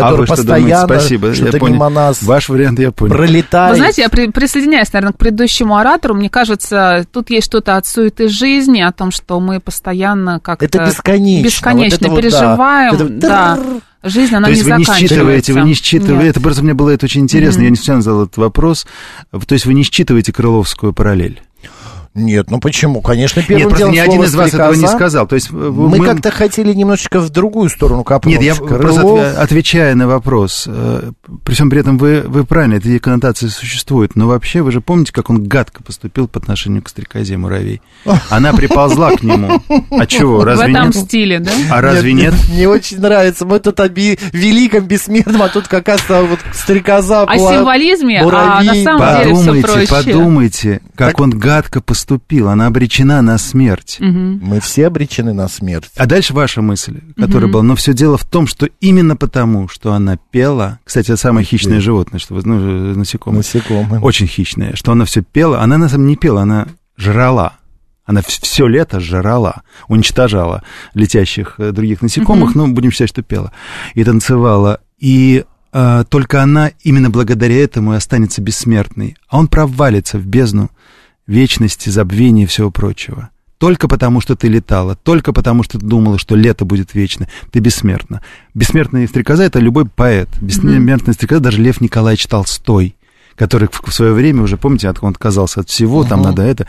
который 0.02 0.26
а 0.26 0.28
постоянно 0.28 0.88
Спасибо, 0.88 1.34
что-то 1.34 1.60
мимо 1.60 1.90
нас 1.90 2.22
Ваш 2.22 2.50
вариант 2.50 2.80
я 2.80 2.92
понял. 2.92 3.14
пролетает. 3.14 3.72
Вы 3.72 3.78
знаете, 3.78 4.02
я 4.04 4.10
при, 4.10 4.28
присоединяюсь, 4.28 4.92
наверное, 4.94 5.14
к 5.14 5.18
предыдущему 5.18 5.78
оратору. 5.78 6.16
Мне 6.16 6.30
кажется, 6.30 7.06
тут 7.12 7.30
есть 7.30 7.48
что-то 7.48 7.78
от 7.78 7.86
суеты 7.86 8.28
жизни, 8.28 8.82
о 8.82 8.92
том, 8.92 9.12
что 9.12 9.40
мы 9.40 9.60
постоянно 9.60 10.40
как-то... 10.40 10.66
Это 10.66 10.86
бесконечно. 10.86 11.46
Бесконечно 11.46 12.10
вот 12.10 12.20
это 12.20 12.22
переживаем. 12.22 12.96
Вот, 12.96 13.20
да. 13.20 13.56
Это... 13.58 13.64
да. 13.64 13.82
Жизнь, 14.04 14.36
она 14.36 14.46
То 14.46 14.52
есть 14.52 14.66
не 14.66 14.72
вы 14.72 14.78
не 14.78 14.86
считываете, 14.86 15.54
вы 15.54 15.62
не 15.62 15.74
считываете, 15.74 16.26
Нет. 16.26 16.36
это 16.36 16.40
просто 16.40 16.64
мне 16.64 16.74
было 16.74 16.92
это 16.92 17.06
очень 17.06 17.22
интересно, 17.22 17.62
mm-hmm. 17.62 17.66
я 17.66 17.70
не 17.72 17.76
случайно 17.76 18.02
задал 18.04 18.24
этот 18.24 18.38
вопрос. 18.38 18.86
То 19.32 19.54
есть 19.54 19.66
вы 19.66 19.74
не 19.74 19.84
считываете 19.84 20.32
Крыловскую 20.32 20.94
параллель? 20.94 21.42
Нет, 22.18 22.50
ну 22.50 22.60
почему? 22.60 23.02
Конечно, 23.02 23.44
первым 23.44 23.70
Нет, 23.70 23.78
делом 23.78 23.94
ни 23.94 24.00
один 24.00 24.24
из 24.24 24.34
вас 24.34 24.52
этого 24.52 24.74
не 24.74 24.88
сказал. 24.88 25.28
То 25.28 25.36
есть 25.36 25.52
мы, 25.52 25.72
мы 25.72 26.04
как-то 26.04 26.32
хотели 26.32 26.74
немножечко 26.74 27.20
в 27.20 27.30
другую 27.30 27.70
сторону 27.70 28.04
копнуть. 28.04 28.40
Нет, 28.40 28.44
я 28.44 28.56
Крылов... 28.56 28.80
просто 28.80 29.40
отвечая 29.40 29.94
на 29.94 30.08
вопрос, 30.08 30.66
э, 30.68 31.12
при 31.44 31.54
всем 31.54 31.70
при 31.70 31.82
этом 31.82 32.00
вы, 32.00 32.22
вы 32.22 32.44
правильно, 32.44 32.76
эти 32.76 32.98
коннотации 32.98 33.48
существуют, 33.48 34.16
но 34.16 34.28
вообще 34.28 34.64
вы 34.64 34.72
же 34.72 34.82
помните, 34.82 35.14
как 35.14 35.30
он 35.30 35.44
гадко 35.44 35.84
поступил 35.84 36.28
по 36.28 36.40
отношению 36.40 36.82
к 36.82 36.90
стрекозе 36.90 37.38
муравей? 37.38 37.82
Она 38.30 38.52
приползла 38.52 39.12
к 39.12 39.22
нему. 39.22 39.62
А 39.92 40.08
чего, 40.08 40.44
разве 40.44 40.74
нет? 40.74 40.76
В 40.76 40.90
этом 40.90 40.94
стиле, 40.94 41.40
да? 41.40 41.52
А 41.70 41.82
разве 41.82 42.14
нет? 42.14 42.34
Мне 42.50 42.68
очень 42.68 43.00
нравится. 43.00 43.46
Мы 43.46 43.60
тут 43.60 43.80
о 43.80 43.88
великом, 43.88 44.86
бессмертном, 44.86 45.44
а 45.44 45.50
тут 45.50 45.68
как 45.68 45.88
раз 45.88 46.02
вот 46.10 46.40
стрекоза. 46.52 47.24
О 47.24 47.38
символизме, 47.38 48.22
а 48.22 48.64
на 48.64 48.74
самом 48.74 49.22
деле 49.22 49.36
все 49.36 49.62
проще. 49.62 49.88
Подумайте, 49.88 50.82
как 50.96 51.20
он 51.20 51.30
гадко 51.30 51.80
поступил 51.80 52.07
наступил, 52.08 52.50
она 52.50 52.68
обречена 52.68 53.22
на 53.22 53.38
смерть. 53.38 53.98
Угу. 54.00 54.10
Мы 54.10 54.60
все 54.62 54.88
обречены 54.88 55.34
на 55.34 55.48
смерть. 55.50 55.92
А 55.98 56.06
дальше 56.06 56.34
ваша 56.34 56.62
мысль, 56.62 57.02
которая 57.18 57.46
угу. 57.46 57.54
была. 57.54 57.64
Но 57.64 57.76
все 57.76 57.94
дело 57.94 58.18
в 58.18 58.24
том, 58.24 58.48
что 58.48 58.70
именно 58.80 59.16
потому, 59.16 59.68
что 59.68 59.94
она 59.94 60.18
пела, 60.32 60.80
кстати, 60.86 61.08
это 61.08 61.18
самое 61.18 61.46
хищное 61.46 61.82
животное, 61.82 62.20
что 62.20 62.34
вы 62.34 62.42
ну, 62.46 62.96
насекомое. 62.96 63.40
Насекомое. 63.40 64.00
Очень 64.00 64.28
хищное, 64.28 64.76
что 64.76 64.94
она 64.94 65.06
все 65.06 65.22
пела, 65.22 65.62
она 65.62 65.78
на 65.78 65.90
самом 65.90 66.04
деле 66.04 66.12
не 66.12 66.16
пела, 66.16 66.42
она 66.44 66.68
жрала. 66.96 67.58
Она 68.06 68.22
все 68.26 68.68
лето 68.68 69.02
жрала, 69.02 69.64
уничтожала 69.90 70.64
летящих 70.94 71.56
э, 71.58 71.74
других 71.74 72.02
насекомых, 72.02 72.52
угу. 72.52 72.60
но 72.60 72.68
будем 72.70 72.90
считать, 72.92 73.10
что 73.10 73.22
пела. 73.22 73.52
И 73.96 74.04
танцевала. 74.06 74.80
И 74.98 75.44
э, 75.74 76.04
только 76.08 76.42
она 76.42 76.72
именно 76.84 77.10
благодаря 77.10 77.62
этому 77.62 77.94
и 77.94 77.98
останется 77.98 78.42
бессмертной. 78.42 79.18
А 79.28 79.38
он 79.38 79.50
провалится 79.50 80.18
в 80.18 80.26
бездну 80.26 80.72
вечности, 81.28 81.90
забвения 81.90 82.44
и 82.44 82.48
всего 82.48 82.72
прочего. 82.72 83.30
Только 83.58 83.88
потому, 83.88 84.22
что 84.22 84.36
ты 84.36 84.48
летала, 84.48 84.96
только 84.96 85.34
потому, 85.34 85.64
что 85.64 85.80
ты 85.80 85.86
думала, 85.86 86.20
что 86.20 86.36
лето 86.36 86.64
будет 86.64 86.94
вечно, 86.94 87.28
ты 87.52 87.60
бессмертна. 87.60 88.22
Бессмертная 88.54 89.08
стрекоза— 89.08 89.44
это 89.46 89.60
любой 89.60 89.86
поэт. 89.86 90.30
Бессмертная 90.40 91.14
стрекоза 91.14 91.42
даже 91.42 91.62
Лев 91.62 91.82
Николаевич 91.82 92.28
Толстой 92.28 92.96
который 93.38 93.70
в 93.72 93.94
свое 93.94 94.14
время 94.14 94.42
уже, 94.42 94.58
помните, 94.58 94.92
он 95.00 95.12
отказался 95.12 95.60
от 95.60 95.70
всего, 95.70 96.04
uh-huh. 96.04 96.10
там 96.10 96.24
надо 96.24 96.42
это. 96.42 96.68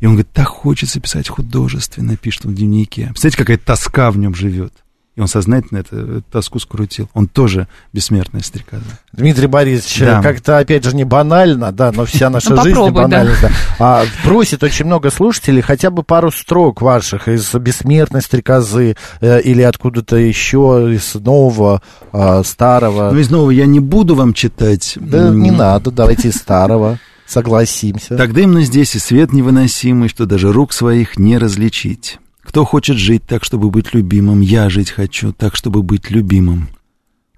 И 0.00 0.06
он 0.06 0.14
говорит, 0.14 0.32
так 0.32 0.48
хочется 0.48 0.98
писать 1.00 1.28
художественно, 1.28 2.16
пишет 2.16 2.44
он 2.44 2.52
в 2.52 2.54
дневнике. 2.56 3.06
Представляете, 3.06 3.38
какая 3.38 3.56
тоска 3.56 4.10
в 4.10 4.18
нем 4.18 4.34
живет. 4.34 4.72
И 5.18 5.20
он 5.20 5.26
сознательно 5.26 5.78
это, 5.78 5.96
эту 5.96 6.22
тоску 6.30 6.60
скрутил. 6.60 7.10
Он 7.12 7.26
тоже 7.26 7.66
бессмертная 7.92 8.40
стрекоза. 8.40 8.84
Дмитрий 9.12 9.48
Борисович, 9.48 9.98
да. 9.98 10.22
как-то, 10.22 10.58
опять 10.58 10.84
же, 10.84 10.94
не 10.94 11.02
банально, 11.02 11.72
да, 11.72 11.90
но 11.90 12.04
вся 12.04 12.30
наша 12.30 12.54
ну, 12.54 12.62
жизнь 12.62 12.80
не 12.80 12.90
банальна. 12.92 13.34
Да. 13.42 13.50
А, 13.80 14.04
просит 14.22 14.62
очень 14.62 14.84
много 14.84 15.10
слушателей 15.10 15.60
хотя 15.60 15.90
бы 15.90 16.04
пару 16.04 16.30
строк 16.30 16.82
ваших 16.82 17.26
из 17.26 17.52
«Бессмертной 17.52 18.22
стрекозы» 18.22 18.94
э, 19.20 19.40
или 19.40 19.62
откуда-то 19.62 20.14
еще, 20.14 20.88
из 20.94 21.16
нового, 21.16 21.82
э, 22.12 22.42
старого. 22.44 23.10
Ну, 23.10 23.18
из 23.18 23.28
нового 23.28 23.50
я 23.50 23.66
не 23.66 23.80
буду 23.80 24.14
вам 24.14 24.34
читать. 24.34 24.96
Да 25.00 25.30
не 25.30 25.50
надо, 25.50 25.90
давайте 25.90 26.28
из 26.28 26.36
старого. 26.36 27.00
Согласимся. 27.26 28.16
Так 28.16 28.32
дымно 28.32 28.62
здесь 28.62 28.94
и 28.94 29.00
свет 29.00 29.32
невыносимый, 29.32 30.08
что 30.08 30.26
даже 30.26 30.52
рук 30.52 30.72
своих 30.72 31.18
не 31.18 31.38
различить. 31.38 32.20
Кто 32.48 32.64
хочет 32.64 32.96
жить 32.96 33.24
так, 33.26 33.44
чтобы 33.44 33.70
быть 33.70 33.92
любимым? 33.92 34.40
Я 34.40 34.70
жить 34.70 34.90
хочу 34.90 35.34
так, 35.34 35.54
чтобы 35.54 35.82
быть 35.82 36.10
любимым. 36.10 36.70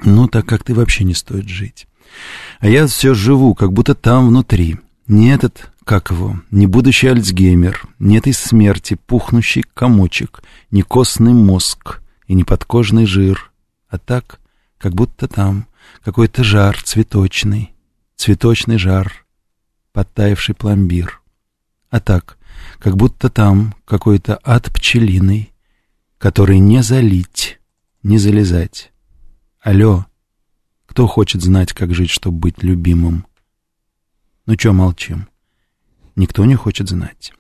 Ну, 0.05 0.29
так 0.29 0.47
как 0.47 0.63
ты 0.63 0.73
вообще 0.73 1.03
не 1.03 1.15
стоит 1.15 1.49
жить. 1.49 1.89
А 2.61 2.69
я 2.69 2.87
все 2.87 3.13
живу, 3.13 3.57
как 3.57 3.73
будто 3.73 3.97
там 3.97 4.29
внутри. 4.29 4.79
Не 5.09 5.33
этот, 5.33 5.73
как 5.83 6.13
его, 6.13 6.39
не 6.53 6.69
будущий 6.69 7.09
Альцгеймер, 7.09 7.89
не 7.99 8.19
этой 8.19 8.33
смерти 8.33 8.97
пухнущий 9.09 9.65
комочек, 9.75 10.45
не 10.71 10.83
костный 10.83 11.33
мозг 11.33 12.01
и 12.29 12.35
не 12.35 12.45
подкожный 12.45 13.05
жир, 13.05 13.51
а 13.89 13.99
так, 13.99 14.39
как 14.79 14.95
будто 14.95 15.27
там 15.27 15.67
какой-то 16.05 16.45
жар 16.45 16.81
цветочный, 16.81 17.73
цветочный 18.15 18.79
жар, 18.79 19.27
подтаявший 19.93 20.55
пломбир. 20.55 21.21
А 21.91 21.99
так, 21.99 22.39
как 22.79 22.97
будто 22.97 23.29
там 23.29 23.75
какой-то 23.85 24.39
ад 24.43 24.73
пчелиный, 24.73 25.53
который 26.19 26.59
не 26.59 26.83
залить, 26.83 27.61
не 28.03 28.19
залезать. 28.19 28.93
Алло, 29.61 30.07
кто 30.87 31.07
хочет 31.07 31.43
знать, 31.43 31.73
как 31.73 31.95
жить, 31.95 32.11
чтобы 32.11 32.39
быть 32.39 32.63
любимым? 32.63 33.27
Ну 34.47 34.57
чё 34.57 34.73
молчим? 34.73 35.29
Никто 36.17 36.45
не 36.45 36.57
хочет 36.57 36.89
знать. 36.89 37.33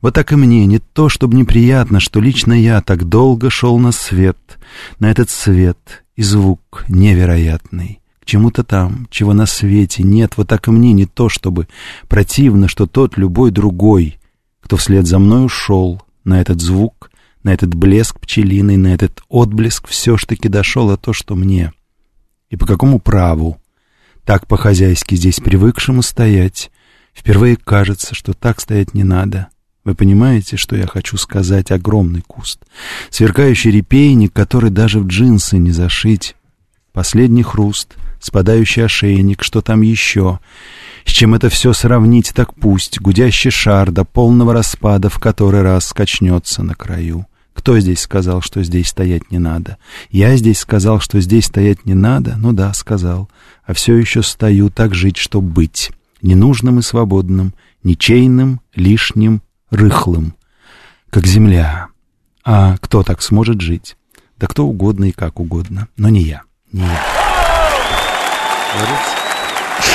Вот 0.00 0.14
так 0.14 0.32
и 0.32 0.36
мне, 0.36 0.66
не 0.66 0.78
то, 0.78 1.08
чтобы 1.08 1.36
неприятно, 1.36 2.00
что 2.00 2.20
лично 2.20 2.52
я 2.52 2.80
так 2.80 3.08
долго 3.08 3.50
шел 3.50 3.78
на 3.78 3.92
свет, 3.92 4.58
на 4.98 5.10
этот 5.10 5.30
свет, 5.30 6.04
и 6.14 6.22
звук 6.22 6.84
невероятный, 6.88 8.00
чему-то 8.24 8.64
там, 8.64 9.06
чего 9.10 9.32
на 9.32 9.46
свете 9.46 10.02
нет, 10.02 10.36
вот 10.36 10.48
так 10.48 10.68
и 10.68 10.70
мне 10.70 10.92
не 10.92 11.06
то, 11.06 11.28
чтобы 11.28 11.68
противно, 12.08 12.68
что 12.68 12.86
тот 12.86 13.16
любой 13.16 13.50
другой 13.50 14.18
кто 14.66 14.76
вслед 14.76 15.06
за 15.06 15.20
мной 15.20 15.44
ушел, 15.44 16.02
на 16.24 16.40
этот 16.40 16.60
звук, 16.60 17.12
на 17.44 17.54
этот 17.54 17.72
блеск 17.76 18.18
пчелиный, 18.18 18.76
на 18.76 18.88
этот 18.88 19.22
отблеск 19.28 19.86
все 19.86 20.16
ж 20.16 20.24
таки 20.24 20.48
дошел, 20.48 20.90
а 20.90 20.96
то, 20.96 21.12
что 21.12 21.36
мне. 21.36 21.72
И 22.50 22.56
по 22.56 22.66
какому 22.66 22.98
праву? 22.98 23.60
Так 24.24 24.48
по-хозяйски 24.48 25.14
здесь 25.14 25.36
привыкшему 25.36 26.02
стоять. 26.02 26.72
Впервые 27.14 27.56
кажется, 27.56 28.16
что 28.16 28.32
так 28.32 28.60
стоять 28.60 28.92
не 28.92 29.04
надо. 29.04 29.50
Вы 29.84 29.94
понимаете, 29.94 30.56
что 30.56 30.74
я 30.74 30.88
хочу 30.88 31.16
сказать? 31.16 31.70
Огромный 31.70 32.22
куст. 32.22 32.58
Сверкающий 33.10 33.70
репейник, 33.70 34.32
который 34.32 34.70
даже 34.70 34.98
в 34.98 35.06
джинсы 35.06 35.58
не 35.58 35.70
зашить. 35.70 36.34
Последний 36.92 37.44
хруст, 37.44 37.94
спадающий 38.20 38.84
ошейник, 38.84 39.44
что 39.44 39.62
там 39.62 39.82
еще? 39.82 40.40
С 41.06 41.10
чем 41.10 41.34
это 41.34 41.48
все 41.48 41.72
сравнить, 41.72 42.32
так 42.34 42.52
пусть 42.54 43.00
гудящий 43.00 43.50
шар 43.50 43.90
до 43.90 44.04
полного 44.04 44.52
распада 44.52 45.08
в 45.08 45.18
который 45.18 45.62
раз 45.62 45.86
скачнется 45.86 46.62
на 46.62 46.74
краю. 46.74 47.26
Кто 47.54 47.78
здесь 47.78 48.00
сказал, 48.00 48.42
что 48.42 48.62
здесь 48.62 48.88
стоять 48.88 49.30
не 49.30 49.38
надо? 49.38 49.78
Я 50.10 50.36
здесь 50.36 50.58
сказал, 50.58 51.00
что 51.00 51.20
здесь 51.20 51.46
стоять 51.46 51.86
не 51.86 51.94
надо? 51.94 52.34
Ну 52.36 52.52
да, 52.52 52.74
сказал. 52.74 53.30
А 53.64 53.72
все 53.72 53.96
еще 53.96 54.22
стою 54.22 54.68
так 54.68 54.94
жить, 54.94 55.16
чтоб 55.16 55.42
быть. 55.42 55.90
Ненужным 56.20 56.80
и 56.80 56.82
свободным, 56.82 57.54
ничейным, 57.82 58.60
лишним, 58.74 59.40
рыхлым. 59.70 60.34
Как 61.08 61.26
земля. 61.26 61.86
А 62.44 62.76
кто 62.78 63.02
так 63.02 63.22
сможет 63.22 63.60
жить? 63.60 63.96
Да 64.38 64.48
кто 64.48 64.66
угодно 64.66 65.06
и 65.06 65.12
как 65.12 65.40
угодно. 65.40 65.88
Но 65.96 66.08
не 66.10 66.22
я. 66.22 66.42
Не 66.72 66.82
я. 66.82 67.00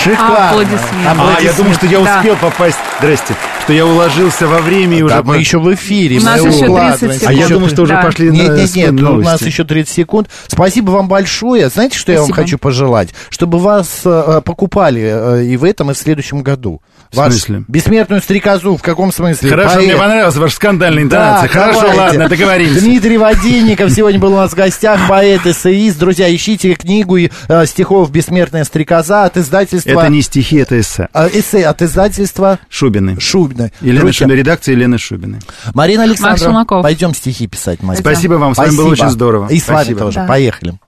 Шикарно. 0.04 0.50
Аплодисменты. 0.50 1.22
А, 1.38 1.42
я 1.42 1.54
думаю, 1.54 1.74
что 1.76 1.86
я 1.86 2.00
успел 2.00 2.36
да. 2.36 2.42
попасть. 2.50 2.78
Здрасте. 3.00 3.36
Что 3.72 3.78
я 3.78 3.86
уложился 3.86 4.48
во 4.48 4.60
время 4.60 4.98
и 4.98 5.02
уже... 5.02 5.16
Да, 5.16 5.24
мы 5.24 5.38
еще 5.38 5.58
в 5.58 5.74
эфире. 5.74 6.20
У 6.20 6.24
нас 6.24 6.42
еще 6.42 6.76
30 6.76 7.00
секунд. 7.00 7.24
А 7.26 7.32
я 7.32 7.48
думаю, 7.48 7.70
что 7.70 7.84
уже 7.84 7.94
да. 7.94 8.02
пошли 8.02 8.30
Нет, 8.30 8.58
нет, 8.58 8.76
нет, 8.76 8.92
новости. 8.92 9.28
у 9.28 9.32
нас 9.32 9.42
еще 9.44 9.64
30 9.64 9.96
секунд. 9.96 10.30
Спасибо 10.48 10.92
вам 10.92 11.08
большое. 11.08 11.70
Знаете, 11.70 11.96
что 11.96 12.12
Спасибо. 12.12 12.14
я 12.16 12.22
вам 12.22 12.32
хочу 12.34 12.58
пожелать? 12.58 13.12
Чтобы 13.30 13.60
вас 13.60 14.02
э, 14.04 14.42
покупали 14.44 15.02
э, 15.02 15.46
и 15.46 15.56
в 15.56 15.64
этом, 15.64 15.90
и 15.90 15.94
в 15.94 15.98
следующем 15.98 16.44
году. 16.44 16.82
В 17.12 17.18
Ваш 17.18 17.34
смысле? 17.34 17.64
Бессмертную 17.70 18.22
стрекозу, 18.22 18.78
в 18.78 18.82
каком 18.82 19.12
смысле? 19.12 19.50
Хорошо, 19.50 19.76
Поэт. 19.76 19.86
мне 19.86 19.96
понравилась 19.96 20.36
ваша 20.36 20.56
скандальная 20.56 21.04
интонация. 21.04 21.48
Да, 21.48 21.54
Хорошо, 21.54 21.82
давайте. 21.82 22.00
ладно, 22.00 22.30
договорились. 22.30 22.82
Дмитрий 22.84 23.18
Воденников 23.18 23.92
сегодня 23.92 24.20
был 24.20 24.34
у 24.34 24.38
нас 24.38 24.52
в 24.52 24.56
гостях, 24.56 25.10
поэт, 25.10 25.46
эссеист. 25.46 25.98
Друзья, 26.00 26.34
ищите 26.34 26.74
книгу 26.76 27.18
э, 27.18 27.30
стихов 27.66 28.12
«Бессмертная 28.12 28.64
стрекоза» 28.64 29.26
от 29.26 29.38
издательства... 29.38 29.92
Это 29.92 30.08
не 30.08 30.22
стихи, 30.22 30.58
это 30.58 30.80
эссе. 30.80 31.10
А, 31.14 31.28
эссе 31.28 31.66
от 31.66 31.82
издательства... 31.82 32.60
Шубины. 32.70 33.20
Шубины. 33.20 33.61
Елена 33.82 34.00
Друзья. 34.02 34.26
Шубина, 34.26 34.38
редакция 34.38 34.74
Елены 34.74 34.98
Шубины. 34.98 35.40
Марина 35.74 36.04
Александровна, 36.04 36.66
пойдем 36.66 37.14
стихи 37.14 37.48
писать. 37.48 37.82
Марина. 37.82 38.02
Спасибо 38.02 38.34
вам, 38.36 38.56
с 38.56 38.58
вами 38.58 38.76
было 38.76 38.90
очень 38.90 39.10
здорово. 39.10 39.48
И 39.50 39.60
с 39.60 39.68
вами 39.68 39.94
тоже. 39.94 40.20
Да. 40.20 40.28
Поехали. 40.28 40.80